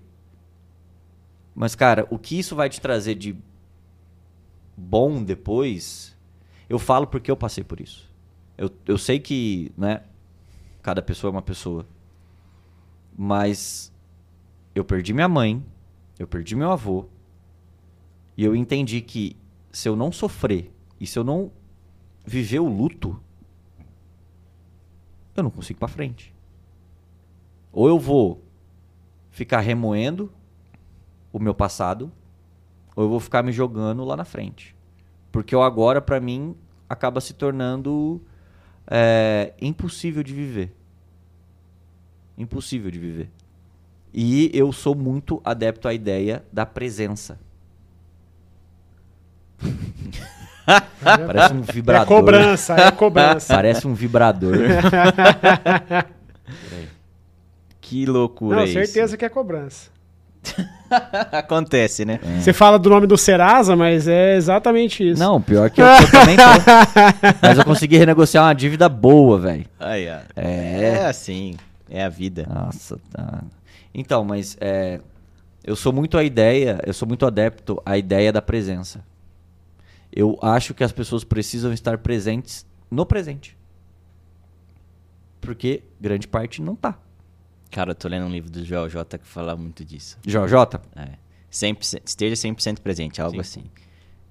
[1.56, 3.36] Mas, cara, o que isso vai te trazer de
[4.78, 6.09] bom depois,
[6.70, 8.08] eu falo porque eu passei por isso.
[8.58, 10.04] Eu, eu sei que, né,
[10.82, 11.86] cada pessoa é uma pessoa.
[13.18, 13.92] Mas
[14.76, 15.64] eu perdi minha mãe,
[16.20, 17.06] Eu perdi meu avô.
[18.36, 19.38] E eu entendi que
[19.72, 21.50] se eu não sofrer e se eu não
[22.26, 23.18] viver o luto,
[25.36, 26.34] eu não consigo pra frente.
[27.72, 28.44] Ou eu vou
[29.32, 30.32] ficar remoendo
[31.32, 32.12] o meu passado,
[32.96, 34.76] ou eu vou ficar me jogando lá na frente.
[35.32, 36.56] Porque o agora, pra mim,
[36.90, 38.22] acaba se tornando
[38.88, 40.76] é, impossível de viver.
[42.38, 43.30] Impossível de viver.
[44.14, 47.40] E eu sou muito adepto à ideia da presença.
[51.04, 52.08] Parece um É vibrador.
[52.08, 53.54] cobrança, é cobrança.
[53.54, 54.56] Parece um vibrador.
[57.82, 58.74] Que loucura Não, isso.
[58.74, 59.90] certeza que é cobrança.
[61.32, 62.20] Acontece, né?
[62.40, 65.22] Você fala do nome do Serasa, mas é exatamente isso.
[65.22, 66.44] Não, pior que eu, eu também tô.
[67.42, 69.66] Mas eu consegui renegociar uma dívida boa, velho.
[69.80, 70.20] Aí, ó.
[70.36, 70.82] É.
[70.82, 71.56] É assim.
[71.90, 72.48] É a vida.
[72.50, 73.44] Nossa, tá.
[73.94, 75.00] Então, mas é,
[75.64, 79.04] eu sou muito a ideia, eu sou muito adepto à ideia da presença.
[80.12, 83.58] Eu acho que as pessoas precisam estar presentes no presente.
[85.42, 86.98] Porque grande parte não tá.
[87.72, 90.18] Cara, eu tô lendo um livro do Joel J que fala muito disso.
[90.26, 90.80] JJ?
[90.96, 91.18] É.
[91.52, 93.64] 100%, esteja 100% presente, algo assim.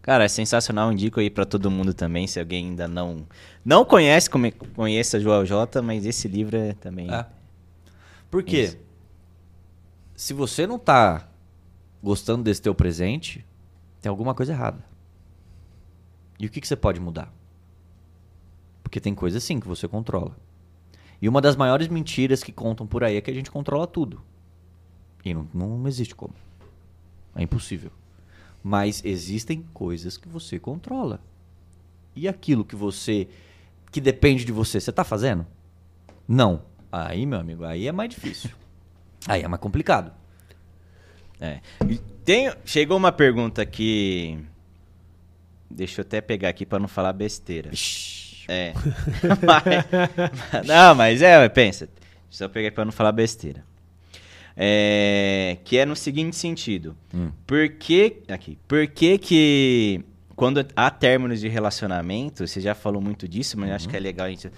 [0.03, 3.27] Cara, é sensacional, indico aí pra todo mundo também, se alguém ainda não
[3.65, 7.13] não conhece, come- conheça Joel J, mas esse livro é também...
[7.13, 7.27] É.
[8.31, 8.63] Por quê?
[8.63, 8.79] Isso.
[10.17, 11.29] Se você não tá
[12.03, 13.45] gostando desse teu presente,
[14.01, 14.85] tem alguma coisa errada.
[16.39, 17.33] E o que, que você pode mudar?
[18.83, 20.37] Porque tem coisa sim que você controla.
[21.21, 24.23] E uma das maiores mentiras que contam por aí é que a gente controla tudo.
[25.25, 26.35] E não, não existe como.
[27.35, 27.91] É impossível.
[28.63, 31.21] Mas existem coisas que você controla.
[32.15, 33.29] E aquilo que você.
[33.91, 35.47] que depende de você, você tá fazendo?
[36.27, 36.63] Não.
[36.91, 38.51] Aí, meu amigo, aí é mais difícil.
[39.27, 40.13] Aí é mais complicado.
[41.41, 41.61] É.
[42.25, 44.39] Tem, chegou uma pergunta aqui.
[45.71, 47.71] Deixa eu até pegar aqui pra não falar besteira.
[48.49, 48.73] É.
[49.47, 51.89] Mas- não, mas é, pensa.
[52.31, 53.63] Deixa eu pegar aqui pra não falar besteira.
[54.57, 56.97] É, que é no seguinte sentido.
[57.15, 57.31] Hum.
[57.47, 58.23] Por que.
[58.29, 58.59] Aqui.
[58.67, 60.05] Por que que.
[60.35, 64.27] Quando há términos de relacionamento, você já falou muito disso, mas acho que é legal
[64.27, 64.51] a gente.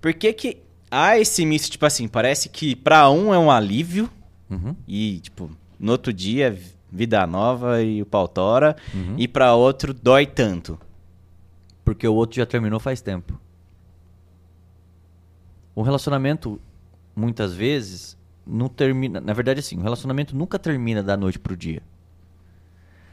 [0.00, 0.58] Por que que
[0.90, 4.10] há esse misto, tipo assim, parece que pra um é um alívio
[4.50, 4.74] Uhum.
[4.86, 6.56] e, tipo, no outro dia,
[6.90, 9.14] vida nova e o pau tora, Uhum.
[9.16, 10.78] e pra outro dói tanto.
[11.88, 13.40] Porque o outro já terminou faz tempo.
[15.74, 16.60] O relacionamento,
[17.16, 18.14] muitas vezes,
[18.46, 19.22] não termina.
[19.22, 21.82] Na verdade, assim, o relacionamento nunca termina da noite pro dia.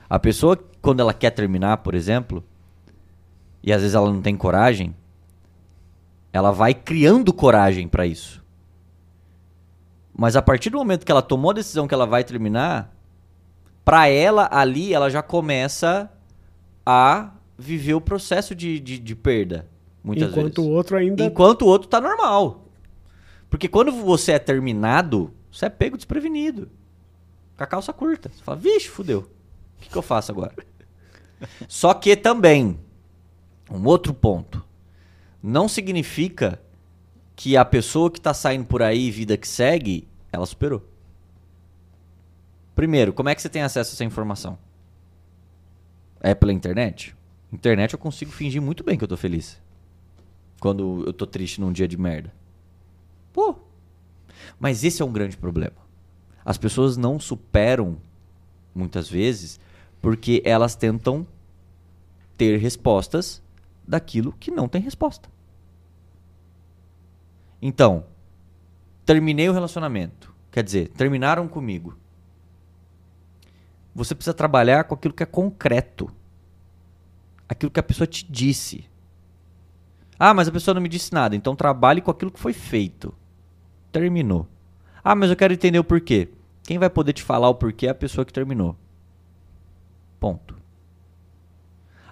[0.09, 2.43] A pessoa, quando ela quer terminar, por exemplo,
[3.63, 4.93] e às vezes ela não tem coragem,
[6.33, 8.43] ela vai criando coragem pra isso.
[10.13, 12.93] Mas a partir do momento que ela tomou a decisão que ela vai terminar,
[13.85, 16.11] pra ela ali, ela já começa
[16.85, 19.67] a viver o processo de, de, de perda.
[20.03, 20.71] Muitas Enquanto vezes.
[20.71, 21.23] o outro ainda.
[21.23, 22.65] Enquanto o outro tá normal.
[23.49, 26.69] Porque quando você é terminado, você é pego desprevenido.
[27.57, 28.29] Com a calça curta.
[28.29, 29.19] Você fala, vixe, fudeu.
[29.77, 30.53] O que, que eu faço agora?
[31.67, 32.79] Só que também,
[33.71, 34.63] um outro ponto.
[35.41, 36.61] Não significa
[37.35, 40.83] que a pessoa que tá saindo por aí, vida que segue, ela superou.
[42.73, 44.57] Primeiro, como é que você tem acesso a essa informação?
[46.19, 47.15] É pela internet?
[47.51, 49.61] Internet eu consigo fingir muito bem que eu tô feliz.
[50.59, 52.33] Quando eu tô triste num dia de merda.
[53.31, 53.55] Pô.
[54.59, 55.75] Mas esse é um grande problema.
[56.43, 57.97] As pessoas não superam,
[58.73, 59.59] muitas vezes,
[60.01, 61.25] porque elas tentam
[62.37, 63.41] ter respostas
[63.87, 65.29] daquilo que não tem resposta.
[67.61, 68.05] Então,
[69.05, 70.33] terminei o relacionamento.
[70.51, 71.97] Quer dizer, terminaram comigo.
[73.93, 76.11] Você precisa trabalhar com aquilo que é concreto.
[77.47, 78.85] Aquilo que a pessoa te disse.
[80.19, 81.35] Ah, mas a pessoa não me disse nada.
[81.35, 83.13] Então trabalhe com aquilo que foi feito.
[83.91, 84.47] Terminou.
[85.03, 86.29] Ah, mas eu quero entender o porquê.
[86.63, 88.75] Quem vai poder te falar o porquê é a pessoa que terminou.
[90.19, 90.55] Ponto.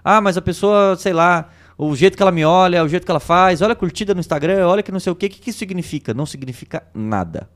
[0.04, 3.12] Ah, mas a pessoa, sei lá, o jeito que ela me olha, o jeito que
[3.12, 5.26] ela faz, olha a curtida no Instagram, olha que não sei o quê.
[5.26, 6.14] O que, que isso significa?
[6.14, 7.50] Não significa nada.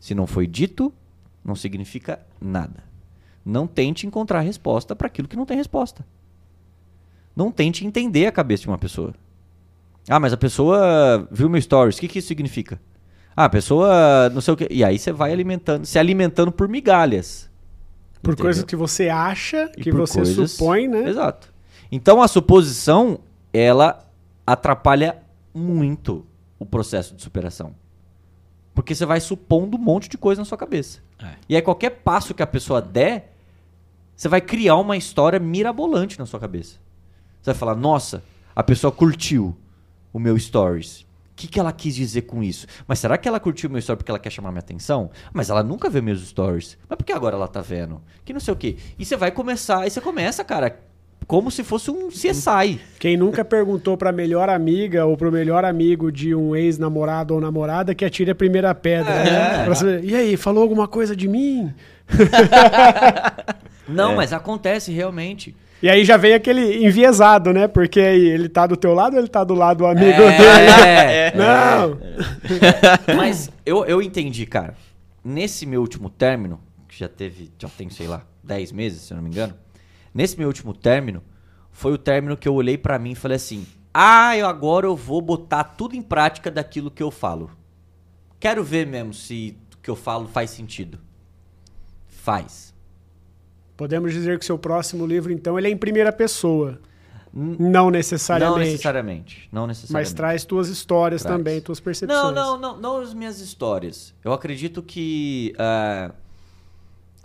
[0.00, 0.92] Se não foi dito,
[1.44, 2.82] não significa nada.
[3.44, 6.04] Não tente encontrar resposta para aquilo que não tem resposta.
[7.34, 9.12] Não tente entender a cabeça de uma pessoa.
[10.08, 11.96] Ah, mas a pessoa viu meu stories.
[11.96, 12.80] O que, que isso significa?
[13.36, 14.68] Ah, a pessoa não sei o quê.
[14.70, 17.50] E aí você vai alimentando, se alimentando por migalhas.
[18.22, 18.44] Por Entendeu?
[18.44, 21.08] coisas que você acha, que você coisas- supõe, né?
[21.08, 21.52] Exato.
[21.90, 23.18] Então a suposição,
[23.52, 24.06] ela
[24.46, 25.18] atrapalha
[25.52, 26.24] muito
[26.58, 27.74] o processo de superação.
[28.74, 31.00] Porque você vai supondo um monte de coisa na sua cabeça.
[31.22, 31.34] É.
[31.48, 33.32] E aí qualquer passo que a pessoa der,
[34.16, 36.78] Você vai criar uma história mirabolante na sua cabeça.
[37.44, 38.24] Você vai falar, nossa,
[38.56, 39.54] a pessoa curtiu
[40.10, 41.02] o meu stories.
[41.02, 42.66] O que, que ela quis dizer com isso?
[42.88, 45.10] Mas será que ela curtiu o meu story porque ela quer chamar minha atenção?
[45.30, 46.78] Mas ela nunca vê meus stories.
[46.88, 48.00] Mas por que agora ela tá vendo?
[48.24, 48.78] Que não sei o quê.
[48.98, 50.80] E você vai começar, e você começa, cara,
[51.26, 52.80] como se fosse um CSI.
[52.98, 57.94] Quem nunca perguntou pra melhor amiga ou pro melhor amigo de um ex-namorado ou namorada
[57.94, 59.24] que atire a primeira pedra, É.
[59.24, 59.64] né?
[59.64, 61.72] Pra saber, e aí, falou alguma coisa de mim?
[63.88, 64.14] Não, É.
[64.16, 65.54] mas acontece realmente.
[65.82, 67.68] E aí já vem aquele enviesado, né?
[67.68, 70.38] Porque aí ele tá do teu lado ou ele tá do lado do amigo É,
[70.38, 70.70] dele?
[70.86, 71.32] é.
[71.36, 71.98] Não!
[73.16, 74.74] Mas eu, eu entendi, cara.
[75.22, 76.58] Nesse meu último término,
[76.88, 79.52] que já teve, já tem, sei lá, 10 meses, se eu não me engano.
[80.14, 81.22] Nesse meu último término,
[81.72, 84.94] foi o término que eu olhei pra mim e falei assim: "Ah, eu agora eu
[84.94, 87.50] vou botar tudo em prática daquilo que eu falo.
[88.38, 91.00] Quero ver mesmo se o que eu falo faz sentido."
[92.06, 92.72] Faz.
[93.76, 96.80] Podemos dizer que seu próximo livro, então, ele é em primeira pessoa.
[97.36, 98.56] Não necessariamente.
[98.56, 100.10] Não necessariamente, não necessariamente.
[100.10, 101.36] Mas traz tuas histórias Traz.
[101.36, 102.22] também, tuas percepções.
[102.22, 104.14] Não, não, não, não as minhas histórias.
[104.22, 106.12] Eu acredito que ah,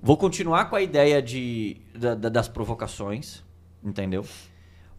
[0.02, 3.44] vou continuar com a ideia de, da- da- das provocações,
[3.84, 4.26] entendeu?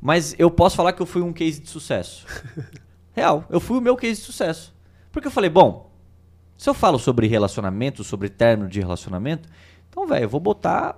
[0.01, 2.27] Mas eu posso falar que eu fui um case de sucesso.
[3.13, 4.75] Real, eu fui o meu case de sucesso.
[5.13, 5.91] Porque eu falei, bom,
[6.57, 9.49] se eu falo sobre relacionamento, sobre término de relacionamento,
[9.89, 10.97] então, velho, eu vou botar.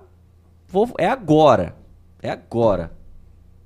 [0.67, 1.75] Vou, é agora.
[2.21, 2.91] É agora.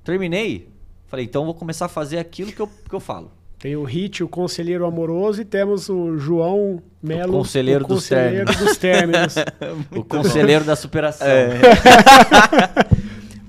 [0.02, 0.72] Terminei.
[1.06, 3.30] Falei, então eu vou começar a fazer aquilo que eu, que eu falo.
[3.58, 8.56] Tem o Hit, o Conselheiro Amoroso, e temos o João Melo, O Conselheiro dos Conselheiro
[8.56, 9.34] dos Términos.
[9.90, 11.26] O conselheiro da superação.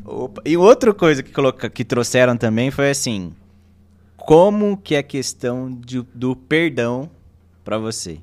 [0.06, 0.42] Opa.
[0.46, 3.34] E outra coisa que, coloca, que trouxeram também foi assim:
[4.18, 7.10] como que é a questão de- do perdão
[7.64, 8.20] pra você?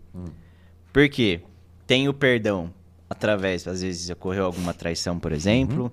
[0.93, 1.41] Por quê?
[1.87, 2.73] Tem o perdão
[3.09, 5.93] através, às vezes ocorreu alguma traição, por exemplo.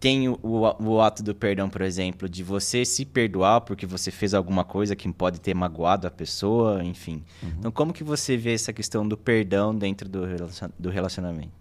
[0.00, 4.10] Tem o, o, o ato do perdão, por exemplo, de você se perdoar porque você
[4.10, 7.22] fez alguma coisa que pode ter magoado a pessoa, enfim.
[7.58, 11.52] Então, como que você vê essa questão do perdão dentro do, relacion- do relacionamento?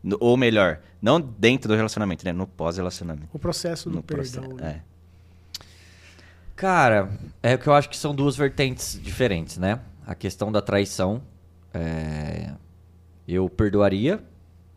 [0.00, 2.32] No- ou melhor, não dentro do relacionamento, né?
[2.32, 3.28] No pós-relacionamento.
[3.32, 4.44] O processo do No perdão.
[4.44, 4.54] processo.
[4.62, 4.82] né?
[4.84, 4.88] É.
[6.54, 7.10] Cara,
[7.42, 9.80] é o que eu acho que são duas vertentes diferentes, né?
[10.06, 11.20] A questão da traição.
[11.74, 12.52] é,
[13.26, 14.22] Eu perdoaria,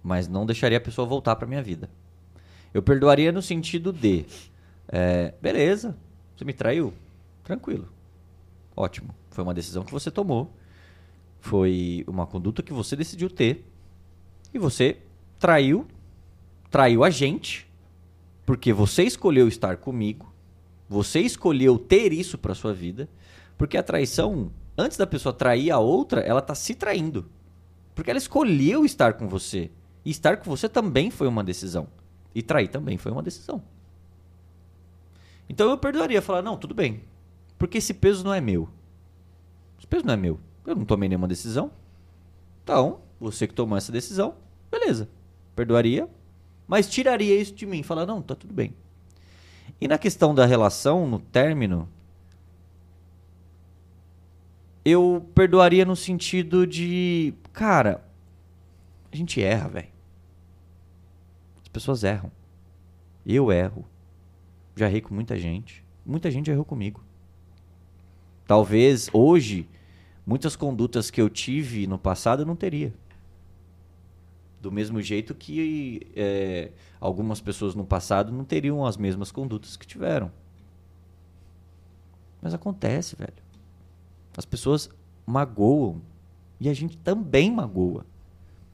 [0.04, 1.90] mas não deixaria a pessoa voltar pra minha vida.
[2.74, 4.26] Eu perdoaria no sentido de.
[4.88, 5.98] é, beleza,
[6.36, 6.94] você me traiu?
[7.44, 7.88] Tranquilo.
[8.76, 9.14] Ótimo.
[9.30, 10.52] Foi uma decisão que você tomou.
[11.40, 13.66] Foi uma conduta que você decidiu ter.
[14.54, 14.98] E você
[15.40, 15.86] traiu.
[16.70, 17.70] Traiu a gente.
[18.46, 20.32] Porque você escolheu estar comigo.
[20.88, 23.10] Você escolheu ter isso pra sua vida.
[23.58, 27.26] Porque a traição, antes da pessoa trair a outra, ela tá se traindo.
[27.94, 29.70] Porque ela escolheu estar com você.
[30.04, 31.88] E estar com você também foi uma decisão.
[32.34, 33.62] E trair também foi uma decisão.
[35.50, 37.04] Então eu perdoaria, falar, não, tudo bem.
[37.58, 38.70] Porque esse peso não é meu.
[39.78, 40.40] Esse peso não é meu.
[40.66, 41.72] Eu não tomei nenhuma decisão.
[42.64, 44.36] Então, você que tomou essa decisão,
[44.72, 45.10] beleza.
[45.56, 46.08] Perdoaria,
[46.68, 47.84] mas tiraria isso de mim.
[47.84, 48.74] Falar, não, tá tudo bem.
[49.80, 51.90] E na questão da relação, no término,
[54.86, 58.04] eu perdoaria no sentido de, cara,
[59.12, 59.88] a gente erra, velho.
[61.72, 62.30] As pessoas erram.
[63.26, 63.86] Eu erro.
[64.76, 65.86] Já errei com muita gente.
[66.06, 67.02] Muita gente errou comigo.
[68.46, 69.70] Talvez hoje,
[70.26, 72.94] muitas condutas que eu tive no passado eu não teria.
[74.60, 79.88] Do mesmo jeito que é, algumas pessoas no passado não teriam as mesmas condutas que
[79.88, 80.30] tiveram.
[82.42, 83.32] Mas acontece, velho.
[84.36, 84.90] As pessoas
[85.26, 86.02] magoam.
[86.60, 88.06] E a gente também magoa.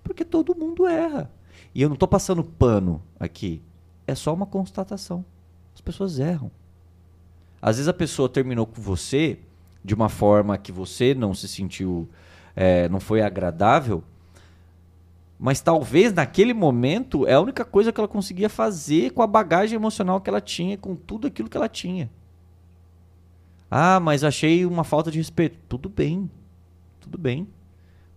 [0.04, 1.37] Porque todo mundo erra.
[1.78, 3.62] E eu não tô passando pano aqui.
[4.08, 5.24] É só uma constatação.
[5.76, 6.50] As pessoas erram.
[7.62, 9.38] Às vezes a pessoa terminou com você
[9.86, 12.10] de uma forma que você não se sentiu,
[12.56, 14.04] é, não foi agradável,
[15.38, 19.76] mas talvez naquele momento é a única coisa que ela conseguia fazer com a bagagem
[19.76, 22.10] emocional que ela tinha, com tudo aquilo que ela tinha.
[23.70, 25.60] Ah, mas achei uma falta de respeito.
[25.70, 26.28] Tudo bem.
[27.00, 27.48] Tudo bem.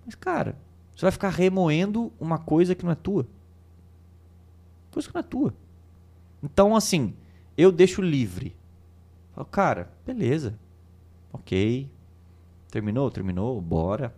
[0.07, 0.57] Mas, cara,
[0.97, 3.27] você vai ficar remoendo uma coisa que não é tua.
[4.91, 5.55] Que não é tua.
[6.43, 7.14] Então, assim,
[7.57, 8.57] eu deixo livre.
[9.32, 10.59] Falo, cara, beleza.
[11.32, 11.91] Ok.
[12.70, 13.11] Terminou?
[13.11, 13.61] Terminou?
[13.61, 14.14] Bora.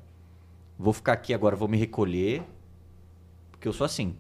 [0.79, 2.43] Vou ficar aqui agora, vou me recolher.
[3.51, 4.17] Porque eu sou assim.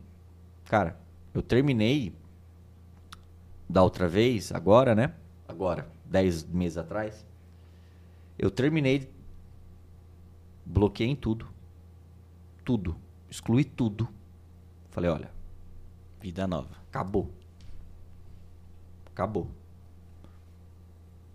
[0.67, 0.99] Cara,
[1.35, 2.15] eu terminei
[3.69, 5.15] da outra vez, agora, né?
[5.49, 7.27] Agora, 10 meses atrás.
[8.39, 9.11] Eu terminei.
[10.65, 11.49] Bloqueei em tudo.
[12.65, 12.97] Tudo.
[13.31, 14.09] Excluí tudo.
[14.91, 15.32] Falei, olha.
[16.23, 16.71] Vida nova.
[16.89, 17.29] Acabou.
[19.07, 19.51] Acabou.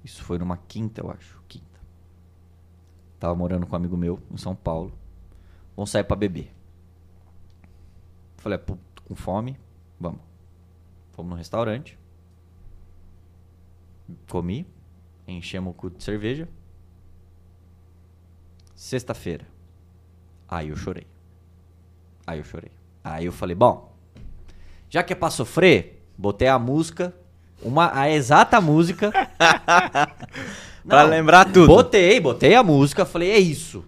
[0.02, 1.44] Isso foi numa quinta, eu acho.
[1.46, 1.82] Quinta.
[3.20, 4.94] Tava morando com um amigo meu em São Paulo.
[5.76, 6.56] Vamos sair pra beber.
[8.38, 9.60] Falei, tô com fome.
[10.00, 10.22] Vamos.
[11.12, 12.00] Fomos no restaurante.
[14.30, 14.66] Comi.
[15.28, 16.48] Enchemos o cu de cerveja.
[18.74, 19.46] Sexta-feira.
[20.48, 21.06] Aí eu chorei.
[22.26, 22.72] Aí eu chorei.
[23.04, 23.97] Aí eu falei, bom,
[24.90, 27.14] já que é pra sofrer, botei a música,
[27.62, 29.12] uma, a exata música.
[30.88, 31.68] Pra Não, lembrar tudo.
[31.68, 33.84] Botei, botei a música, falei, é isso.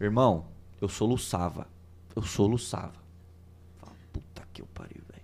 [0.00, 0.46] Irmão,
[0.80, 1.68] eu soluçava.
[2.16, 2.94] Eu soluçava.
[3.78, 5.22] Falei, Puta que eu pariu, velho.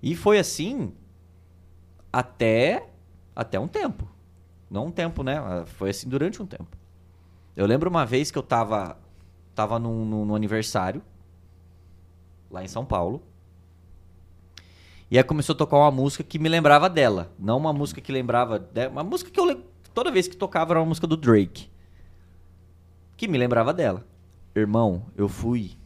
[0.00, 0.92] E foi assim
[2.12, 2.86] até
[3.34, 4.08] até um tempo.
[4.70, 5.64] Não um tempo, né?
[5.66, 6.68] Foi assim durante um tempo.
[7.56, 8.96] Eu lembro uma vez que eu tava
[9.56, 11.02] tava num, num- num aniversário
[12.50, 13.22] lá em São Paulo.
[15.12, 17.30] E aí começou a tocar uma música que me lembrava dela.
[17.38, 18.58] Não uma música que lembrava.
[18.58, 19.62] de- Uma música que eu.
[19.92, 21.68] Toda vez que tocava era uma música do Drake.
[23.14, 24.06] Que me lembrava dela.
[24.56, 25.76] Irmão, eu fui.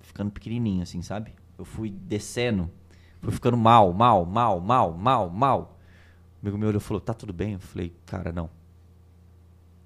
[0.00, 1.34] Ficando pequenininho, assim, sabe?
[1.56, 2.70] Eu fui descendo.
[3.22, 5.78] Fui ficando mal, mal, mal, mal, mal, mal.
[6.36, 7.54] O amigo meu olhou e falou: Tá tudo bem?
[7.54, 8.50] Eu falei: Cara, não.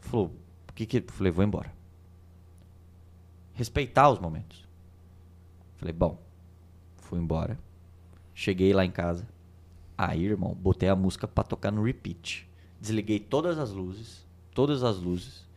[0.00, 0.32] Falou:
[0.68, 0.98] O que que.
[0.98, 1.72] Eu falei: Vou embora.
[3.52, 4.66] Respeitar os momentos.
[5.76, 6.20] Falei: Bom.
[6.96, 7.56] Fui embora.
[8.38, 9.26] Cheguei lá em casa.
[9.96, 12.46] Aí, irmão, botei a música pra tocar no repeat.
[12.78, 14.26] Desliguei todas as luzes.
[14.52, 15.48] Todas as luzes.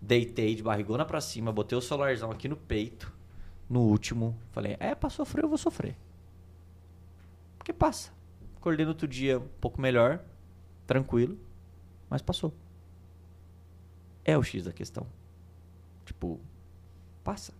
[0.00, 1.52] Deitei de barrigona pra cima.
[1.52, 3.12] Botei o celularzão aqui no peito.
[3.68, 4.34] No último.
[4.50, 5.94] Falei, é, pra sofrer eu vou sofrer.
[7.58, 8.10] Porque passa.
[8.56, 10.24] Acordei no outro dia um pouco melhor.
[10.86, 11.38] Tranquilo.
[12.08, 12.54] Mas passou.
[14.24, 15.06] É o X da questão.
[16.06, 16.40] Tipo,
[17.22, 17.52] passa.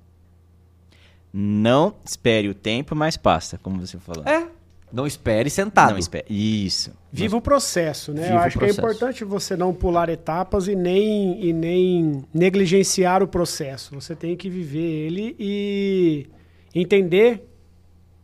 [1.33, 4.25] Não espere o tempo, mas passa, como você falou.
[4.27, 4.49] É.
[4.93, 5.93] Não espere sentado.
[5.93, 6.27] Não espere.
[6.29, 6.93] Isso.
[7.13, 8.23] Viva o processo, né?
[8.23, 13.23] Viva Eu acho que é importante você não pular etapas e nem, e nem negligenciar
[13.23, 13.95] o processo.
[13.95, 16.27] Você tem que viver ele e
[16.75, 17.49] entender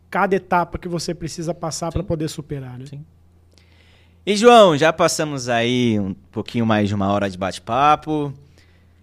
[0.09, 2.85] cada etapa que você precisa passar para poder superar, né?
[2.89, 3.05] Sim.
[4.25, 8.33] E João, já passamos aí um pouquinho mais de uma hora de bate-papo.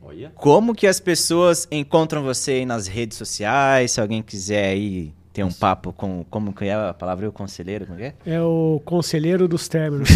[0.05, 0.33] Olha.
[0.35, 3.93] Como que as pessoas encontram você aí nas redes sociais?
[3.93, 6.25] Se alguém quiser aí ter um papo com.
[6.31, 7.29] Como que é a palavra?
[7.29, 7.87] O conselheiro?
[7.87, 8.15] Como que é?
[8.27, 10.09] É o conselheiro dos términos.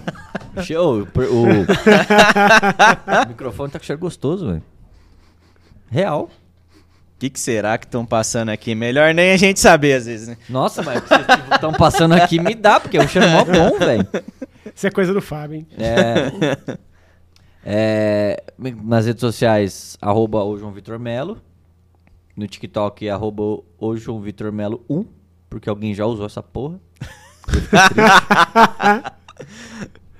[0.64, 1.00] Show.
[1.00, 1.62] O, o-
[3.24, 4.62] o microfone tá com cheiro gostoso, velho.
[5.90, 6.24] Real.
[6.24, 8.74] O que, que será que estão passando aqui?
[8.74, 10.36] Melhor nem a gente saber, às vezes, né?
[10.48, 13.44] Nossa, mas o que vocês estão passando aqui me dá, porque é um cheiro mó
[13.44, 14.06] bom, velho.
[14.74, 15.66] Isso é coisa do Fábio, hein?
[15.78, 16.76] É,
[17.64, 21.38] é, nas redes sociais, arroba o João Vitor Melo.
[22.36, 25.04] No TikTok, arroba o João Vitor Melo 1,
[25.50, 26.80] porque alguém já usou essa porra.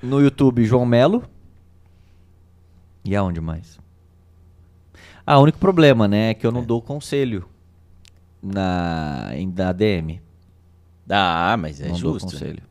[0.03, 1.23] No YouTube, João Melo.
[3.05, 3.79] E aonde mais?
[5.25, 7.49] Ah, o único problema, né, é que eu não dou conselho
[8.43, 10.21] na, em, na DM.
[11.09, 12.33] Ah, mas é não dou justo.
[12.33, 12.63] conselho.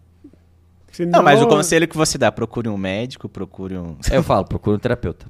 [0.92, 3.96] Senão- Não, mas o conselho que você dá, procure um médico, procure um.
[4.10, 5.26] Aí eu falo, procura um terapeuta.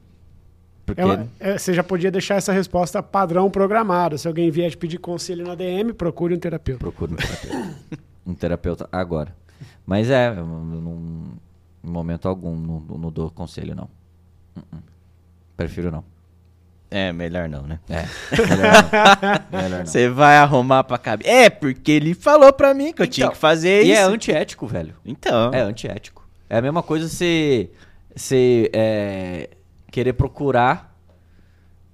[0.85, 4.17] Porque É é, você já podia deixar essa resposta padrão programada.
[4.17, 6.79] Se alguém vier te pedir conselho na DM, procure um terapeuta.
[6.79, 7.75] Procura um terapeuta.
[8.25, 9.33] um terapeuta agora.
[9.85, 11.23] Mas é, eu não, não-
[11.83, 13.89] em momento algum, não, não dou conselho, não.
[14.57, 14.79] Uh-uh.
[15.55, 16.03] Prefiro não.
[16.93, 17.79] É, melhor não, né?
[17.89, 18.05] É,
[19.49, 19.85] melhor não.
[19.85, 21.29] Você vai arrumar pra cabeça.
[21.29, 24.01] É, porque ele falou pra mim que eu tinha Então, que fazer E isso.
[24.01, 24.93] é antiético, velho.
[25.05, 25.53] Então.
[25.53, 26.27] É antiético.
[26.49, 27.71] É a mesma coisa você,
[28.13, 29.49] você é,
[29.89, 30.93] querer procurar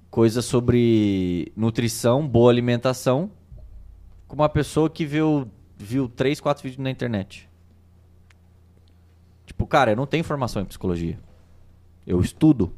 [0.10, 3.30] coisas sobre nutrição, boa alimentação,
[4.28, 5.48] com uma pessoa que viu,
[5.78, 7.48] viu três, quatro vídeos na internet.
[9.46, 11.20] Tipo, cara, eu não tenho formação em psicologia.
[12.06, 12.74] Eu estudo.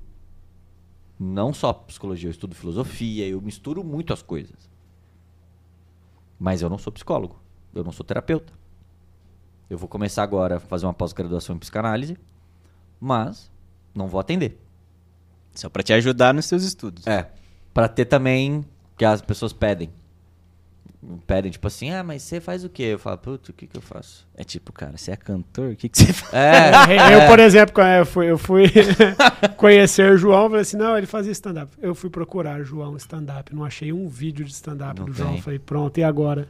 [1.19, 4.69] Não só psicologia, eu estudo filosofia, eu misturo muito as coisas.
[6.39, 7.37] Mas eu não sou psicólogo.
[7.75, 8.53] Eu não sou terapeuta.
[9.69, 12.17] Eu vou começar agora a fazer uma pós-graduação em psicanálise,
[12.99, 13.51] mas
[13.93, 14.57] não vou atender.
[15.53, 17.05] Só pra te ajudar nos seus estudos.
[17.05, 17.29] É.
[17.73, 18.65] Pra ter também
[18.97, 19.89] que as pessoas pedem.
[21.25, 22.83] Pedem, tipo assim, ah, mas você faz o quê?
[22.83, 24.27] Eu falo, putz, o que que eu faço?
[24.35, 25.71] É tipo, cara, você é cantor?
[25.71, 26.33] O que, que você faz?
[26.33, 28.65] É, Eu, por exemplo, quando eu fui, eu fui
[29.55, 31.73] conhecer o João, falei assim, não, ele fazia stand-up.
[31.81, 35.33] Eu fui procurar João stand-up, não achei um vídeo de stand-up do João.
[35.33, 35.41] tem.
[35.41, 36.49] Falei, pronto, e agora?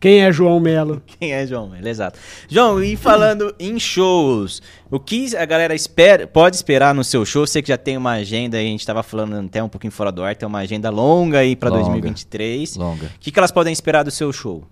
[0.00, 1.02] Quem é João Melo?
[1.06, 1.76] Quem é João?
[1.76, 2.18] Ele, exato.
[2.48, 7.46] João, e falando em shows, o que a galera espera, pode esperar no seu show?
[7.46, 10.10] Sei que já tem uma agenda, aí, a gente tava falando até um pouquinho fora
[10.10, 11.82] do ar, tem uma agenda longa aí pra Longa.
[11.82, 12.76] 2023.
[12.76, 13.06] longa.
[13.06, 14.66] O que, que elas podem esperar do seu show?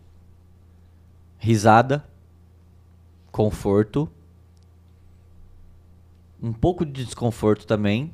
[1.38, 2.04] risada,
[3.30, 4.08] conforto,
[6.42, 8.12] um pouco de desconforto também,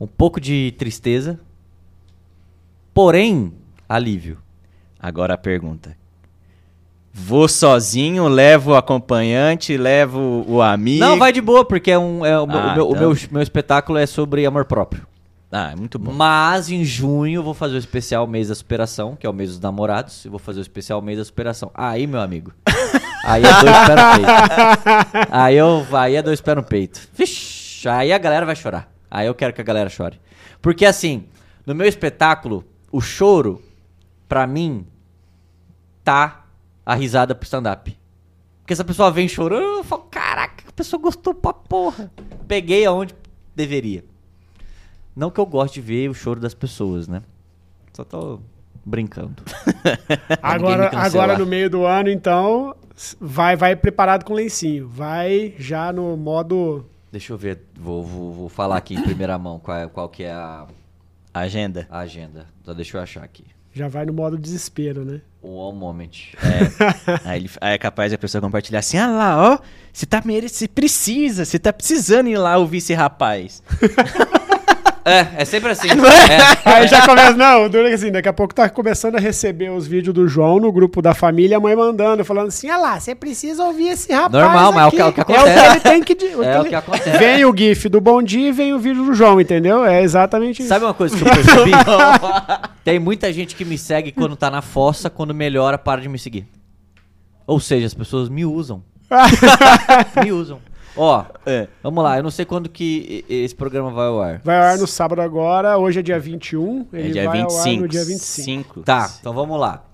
[0.00, 1.38] um pouco de tristeza,
[2.94, 3.52] porém,
[3.88, 4.38] alívio.
[5.00, 5.96] Agora a pergunta.
[7.12, 11.00] Vou sozinho, levo o acompanhante, levo o amigo.
[11.00, 13.00] Não, vai de boa, porque é um, é o, meu- Ah, o meu, o então.
[13.10, 15.06] meu, meu espetáculo é sobre amor próprio.
[15.50, 16.12] Ah, é muito bom.
[16.12, 19.50] Mas em junho eu vou fazer o especial mês da superação, que é o mês
[19.50, 21.72] dos namorados, e vou fazer o especial mês da superação.
[21.74, 22.52] Aí, meu amigo.
[23.24, 25.28] Aí é dois pés no peito.
[25.32, 27.00] Aí, eu, aí é dois pés no peito.
[27.12, 28.88] Vixe, aí a galera vai chorar.
[29.10, 30.20] Aí eu quero que a galera chore.
[30.62, 31.24] Porque assim,
[31.66, 33.60] no meu espetáculo, o choro,
[34.30, 34.86] pra mim,
[36.04, 36.46] tá
[36.86, 37.98] a risada pro stand-up.
[38.60, 42.08] Porque essa pessoa vem chorando, eu falo, caraca, a pessoa gostou pra porra.
[42.46, 43.12] Peguei aonde
[43.56, 44.04] deveria.
[45.16, 47.22] Não que eu goste de ver o choro das pessoas, né?
[47.92, 48.38] Só tô
[48.86, 49.42] brincando.
[50.40, 52.74] Agora, agora no meio do ano, então,
[53.20, 54.88] vai, vai preparado com lencinho.
[54.88, 56.86] Vai já no modo.
[57.10, 60.22] Deixa eu ver, vou, vou, vou falar aqui em primeira mão qual, é- qual que
[60.22, 60.66] é a,
[61.34, 61.88] Agenda.
[61.90, 62.46] a agenda.
[62.64, 63.44] Só deixa eu achar aqui.
[63.72, 65.20] Já vai no modo desespero, né?
[65.42, 66.34] One moment.
[67.24, 69.58] Aí, ele- aí é capaz a pessoa compartilhar assim: ah lá, ó,
[69.92, 70.48] você tá mere...
[70.48, 73.62] você precisa, você tá precisando ir lá ouvir esse rapaz.
[75.04, 75.88] É, é sempre assim.
[75.94, 76.10] Não é?
[76.10, 76.40] É.
[76.64, 80.14] Aí já começa, não, que assim, daqui a pouco tá começando a receber os vídeos
[80.14, 83.64] do João no grupo da família, a mãe mandando, falando assim, ah lá, você precisa
[83.64, 85.70] ouvir esse rapaz Normal, mas é o que- é o que É o que acontece.
[85.70, 86.10] ele tem que...
[86.44, 87.18] É o que acontece.
[87.18, 89.84] Vem o gif do Bom Dia e vem o vídeo do João, entendeu?
[89.84, 90.68] É exatamente isso.
[90.68, 91.70] Sabe uma coisa que eu percebi?
[92.84, 96.18] Tem muita gente que me segue quando tá na fossa, quando melhora, para de me
[96.18, 96.46] seguir.
[97.46, 98.82] Ou seja, as pessoas me usam.
[100.22, 100.58] me usam.
[100.96, 101.68] Ó, É.
[101.82, 104.40] vamos lá, eu não sei quando que esse programa vai ao ar.
[104.44, 107.54] Vai ao ar no sábado agora, hoje é dia 21, É ele dia vai 25.
[107.70, 108.44] ao ar no dia 25.
[108.44, 108.80] Cinco.
[108.82, 109.84] Tá, então vamos lá.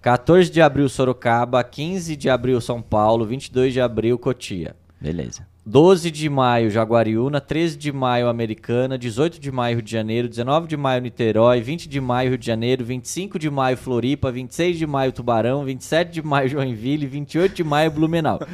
[0.00, 1.64] 14 de abril, Sorocaba.
[1.64, 3.24] 15 de abril, São Paulo.
[3.24, 4.76] 22 de abril, Cotia.
[5.00, 5.46] Beleza.
[5.64, 7.40] 12 de maio, Jaguariúna.
[7.40, 8.98] 13 de maio, Americana.
[8.98, 10.28] 18 de maio, Rio de Janeiro.
[10.28, 11.62] 19 de maio, Niterói.
[11.62, 12.84] 20 de maio, Rio de Janeiro.
[12.84, 14.30] 25 de maio, Floripa.
[14.30, 15.64] 26 de maio, Tubarão.
[15.64, 17.06] 27 de maio, Joinville.
[17.06, 18.40] 28 de maio, Blumenau.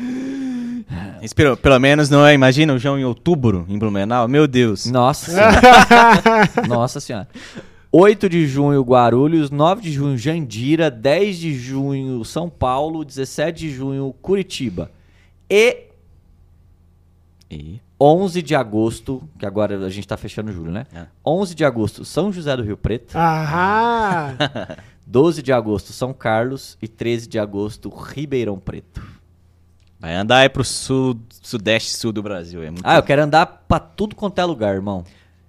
[1.22, 4.86] Esperou, pelo menos não é, imagina o João em outubro, em Blumenau, meu Deus.
[4.86, 6.68] Nossa senhora.
[6.68, 7.28] Nossa senhora.
[7.92, 9.50] 8 de junho, Guarulhos.
[9.50, 10.90] 9 de junho, Jandira.
[10.90, 13.04] 10 de junho, São Paulo.
[13.04, 14.90] 17 de junho, Curitiba.
[15.48, 15.84] E
[17.50, 17.80] E...
[18.02, 20.86] 11 de agosto, que agora a gente tá fechando julho, né?
[20.94, 21.04] É.
[21.26, 23.14] 11 de agosto, São José do Rio Preto.
[23.14, 24.36] Aham!
[25.06, 26.78] 12 de agosto, São Carlos.
[26.80, 29.02] E 13 de agosto, Ribeirão Preto.
[30.00, 32.62] Vai andar aí pro sul, sudeste sul do Brasil.
[32.62, 35.04] É, muito Ah, eu quero andar pra tudo quanto é lugar, irmão.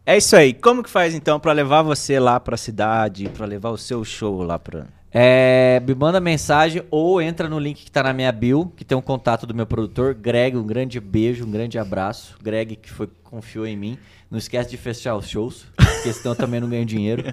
[0.06, 0.54] é isso aí.
[0.54, 4.44] Como que faz então pra levar você lá pra cidade, pra levar o seu show
[4.44, 4.86] lá pra.
[5.14, 8.98] É, me manda mensagem ou entra no link que tá na minha bio, que tem
[8.98, 10.56] um contato do meu produtor, Greg.
[10.58, 12.38] Um grande beijo, um grande abraço.
[12.42, 13.98] Greg, que foi, confiou em mim.
[14.30, 17.24] Não esquece de fechar os shows, porque senão eu também não ganho dinheiro.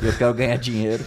[0.00, 1.04] Eu quero ganhar dinheiro.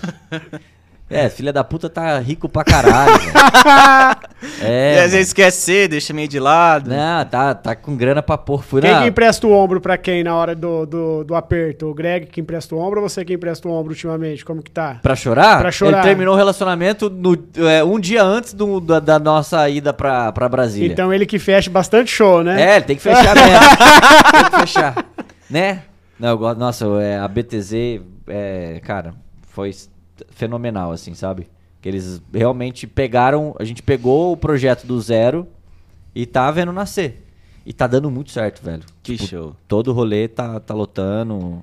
[1.10, 3.14] É, filha da puta tá rico pra caralho.
[4.62, 4.96] É.
[4.96, 6.90] e às vezes esquecer, deixa meio de lado.
[6.90, 8.64] Não, tá, tá com grana pra pôr.
[8.64, 9.02] Fui Quem na...
[9.02, 11.88] que empresta o ombro pra quem na hora do, do, do aperto?
[11.88, 14.44] O Greg que empresta o ombro ou você que empresta o ombro ultimamente?
[14.46, 14.98] Como que tá?
[15.02, 15.60] Pra chorar?
[15.60, 16.00] Pra chorar.
[16.00, 17.38] Ele terminou o relacionamento no,
[17.70, 20.92] é, um dia antes do- da, da nossa ida pra, pra Brasília.
[20.92, 22.62] Então ele que fecha bastante show, né?
[22.62, 23.60] É, ele tem que fechar mesmo.
[24.32, 25.06] tem que fechar.
[25.50, 25.84] Né?
[26.20, 26.58] Não, eu gosto.
[26.60, 27.74] Nossa, é, a BTZ,
[28.28, 29.14] é, cara,
[29.50, 29.72] foi
[30.30, 31.48] fenomenal, assim, sabe?
[31.82, 33.56] Que eles realmente pegaram.
[33.60, 35.48] A gente pegou o projeto do zero
[36.14, 37.26] e tá vendo nascer.
[37.66, 38.84] E tá dando muito certo, velho.
[39.04, 39.56] Que Tipo, show.
[39.68, 41.62] Todo rolê tá, tá lotando.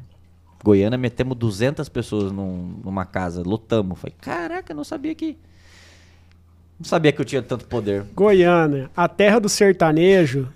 [0.63, 3.99] Goiânia metemos 200 pessoas num- numa casa, lotamos.
[3.99, 5.37] Falei, caraca, eu não sabia que.
[6.79, 8.05] Não sabia que eu tinha tanto poder.
[8.15, 10.49] Goiânia, a terra do sertanejo.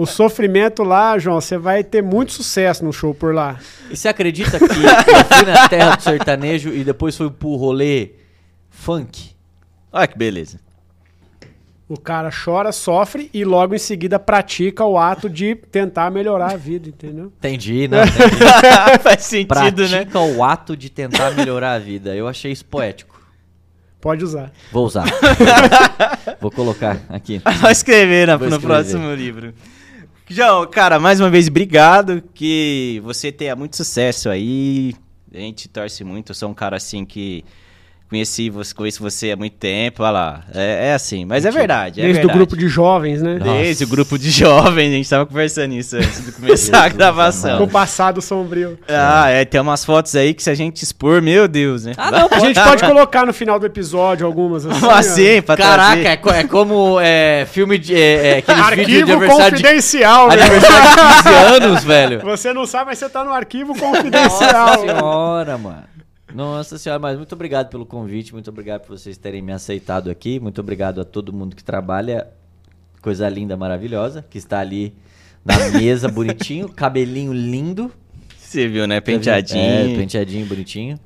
[0.00, 3.58] O sofrimento lá, João, você vai ter muito sucesso no show por lá.
[3.90, 8.12] E você acredita que eu fui na terra do sertanejo e depois fui pro rolê
[8.70, 9.32] funk?
[9.92, 10.58] Olha que beleza.
[11.86, 16.56] O cara chora, sofre e logo em seguida pratica o ato de tentar melhorar a
[16.56, 17.32] vida, entendeu?
[17.38, 17.98] Entendi, não.
[18.02, 18.36] Entendi.
[19.02, 20.06] Faz sentido, né?
[20.06, 22.14] Pratica o ato de tentar melhorar a vida.
[22.14, 23.20] Eu achei isso poético.
[24.00, 24.50] Pode usar.
[24.72, 25.04] Vou usar.
[26.40, 27.38] Vou colocar aqui.
[27.60, 28.74] Vai escrever na- Vou no escrever.
[28.74, 29.52] próximo livro.
[30.32, 32.22] João, cara, mais uma vez, obrigado.
[32.32, 34.94] Que você tenha muito sucesso aí.
[35.34, 36.30] A gente torce muito.
[36.30, 37.44] Eu sou um cara assim que
[38.10, 40.40] Conheci você, conheço você há muito tempo, olha lá.
[40.52, 42.00] É, é assim, mas é verdade.
[42.00, 42.38] É Desde o verdade.
[42.38, 43.38] grupo de jovens, né?
[43.40, 47.58] Desde o grupo de jovens, a gente tava conversando isso antes de começar a gravação.
[47.58, 48.76] Com o passado sombrio.
[48.88, 51.92] Ah, é, tem umas fotos aí que se a gente expor, meu Deus, né?
[51.96, 54.80] Ah, não, A gente pode colocar no final do episódio algumas assim.
[54.80, 57.94] Como assim, pra Caraca, é, co- é como é, filme de.
[57.94, 60.34] É, é, de Arquivo de, confidencial, né?
[60.34, 61.34] aniversário de 15
[61.64, 62.20] anos, velho.
[62.22, 64.80] Você não sabe, mas você tá no arquivo Nossa confidencial.
[64.80, 65.84] senhora, mano.
[66.34, 70.38] Nossa senhora, mas muito obrigado pelo convite, muito obrigado por vocês terem me aceitado aqui,
[70.38, 72.28] muito obrigado a todo mundo que trabalha,
[73.02, 74.94] coisa linda, maravilhosa, que está ali
[75.44, 77.90] na mesa, bonitinho, cabelinho lindo.
[78.38, 78.96] Você viu, né?
[78.96, 79.96] É, Penteadinho.
[79.96, 80.98] penteadinho, bonitinho.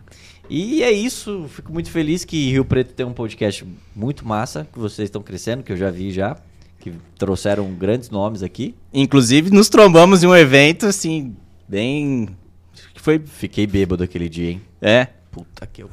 [0.49, 3.65] E é isso, fico muito feliz que Rio Preto tem um podcast
[3.97, 6.37] muito massa, que vocês estão crescendo, que eu já vi já,
[6.79, 8.75] que trouxeram grandes nomes aqui.
[8.93, 11.35] Inclusive, nos trombamos em um evento, assim,
[11.67, 12.29] bem.
[13.05, 13.19] Foi.
[13.19, 14.63] Fiquei bêbado aquele dia, hein?
[14.81, 15.09] É.
[15.31, 15.91] Puta que eu.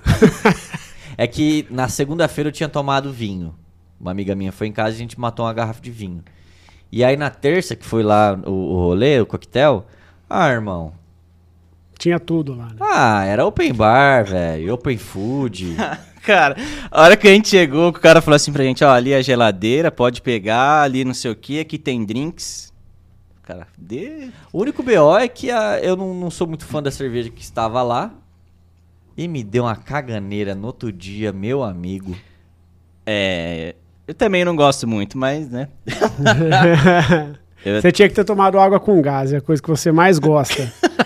[1.18, 3.54] é que na segunda-feira eu tinha tomado vinho.
[4.00, 6.24] Uma amiga minha foi em casa e a gente matou uma garrafa de vinho.
[6.90, 9.86] E aí na terça, que foi lá o, o rolê, o coquetel.
[10.30, 10.94] Ah, irmão.
[12.00, 12.78] Tinha tudo lá, né?
[12.80, 14.74] Ah, era open bar, velho.
[14.74, 15.76] Open food.
[16.24, 16.56] Cara,
[16.90, 19.18] a hora que a gente chegou, o cara falou assim pra gente: ó, ali é
[19.18, 22.71] a geladeira, pode pegar, ali não sei o que, aqui tem drinks.
[23.44, 24.32] Cara, de.
[24.54, 27.42] o único BO é que a- eu não, não sou muito fã da cerveja que
[27.42, 28.14] estava lá.
[29.18, 32.16] E me deu uma caganeira no outro dia, meu amigo.
[33.06, 33.76] É.
[34.08, 35.68] Eu também não gosto muito, mas, né?
[37.64, 40.18] Eu- Você tinha que ter tomado água com gás, é a coisa que você mais
[40.18, 40.72] gosta.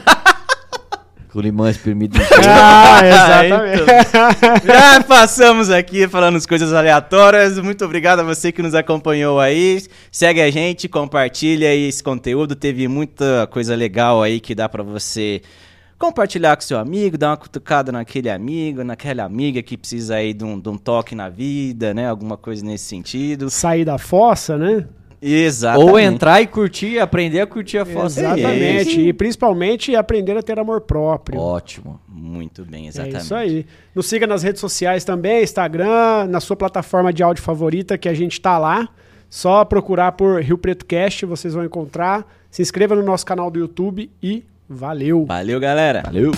[1.36, 2.18] Com limão espremido.
[2.48, 3.84] ah, exatamente.
[4.66, 7.60] Já passamos aqui falando as coisas aleatórias.
[7.60, 9.84] Muito obrigado a você que nos acompanhou aí.
[10.10, 12.56] Segue a gente, compartilha aí esse conteúdo.
[12.56, 15.41] Teve muita coisa legal aí que dá pra você
[15.99, 20.45] compartilhar com seu amigo, dar uma cutucada naquele amigo, naquela amiga que precisa aí de
[20.45, 22.07] um, de um toque na vida, né?
[22.07, 23.49] Alguma coisa nesse sentido.
[23.49, 24.88] Sair da fossa, né?
[25.27, 25.89] Exatamente.
[25.89, 28.06] Ou entrar e curtir, aprender a curtir a foto.
[28.06, 29.02] Exatamente.
[29.02, 31.39] E principalmente aprender a ter amor próprio.
[31.39, 31.99] Ótimo.
[32.07, 33.22] Muito bem, É exatamente.
[33.22, 33.65] isso aí.
[33.95, 38.14] Nos siga nas redes sociais também, Instagram, na sua plataforma de áudio favorita, que a
[38.14, 38.88] gente tá lá.
[39.30, 42.26] Só procurar por Rio Preto Cast, vocês vão encontrar.
[42.52, 45.26] Se inscreva no nosso canal do YouTube e valeu!
[45.26, 46.03] Valeu, galera.
[46.06, 46.31] Valeu.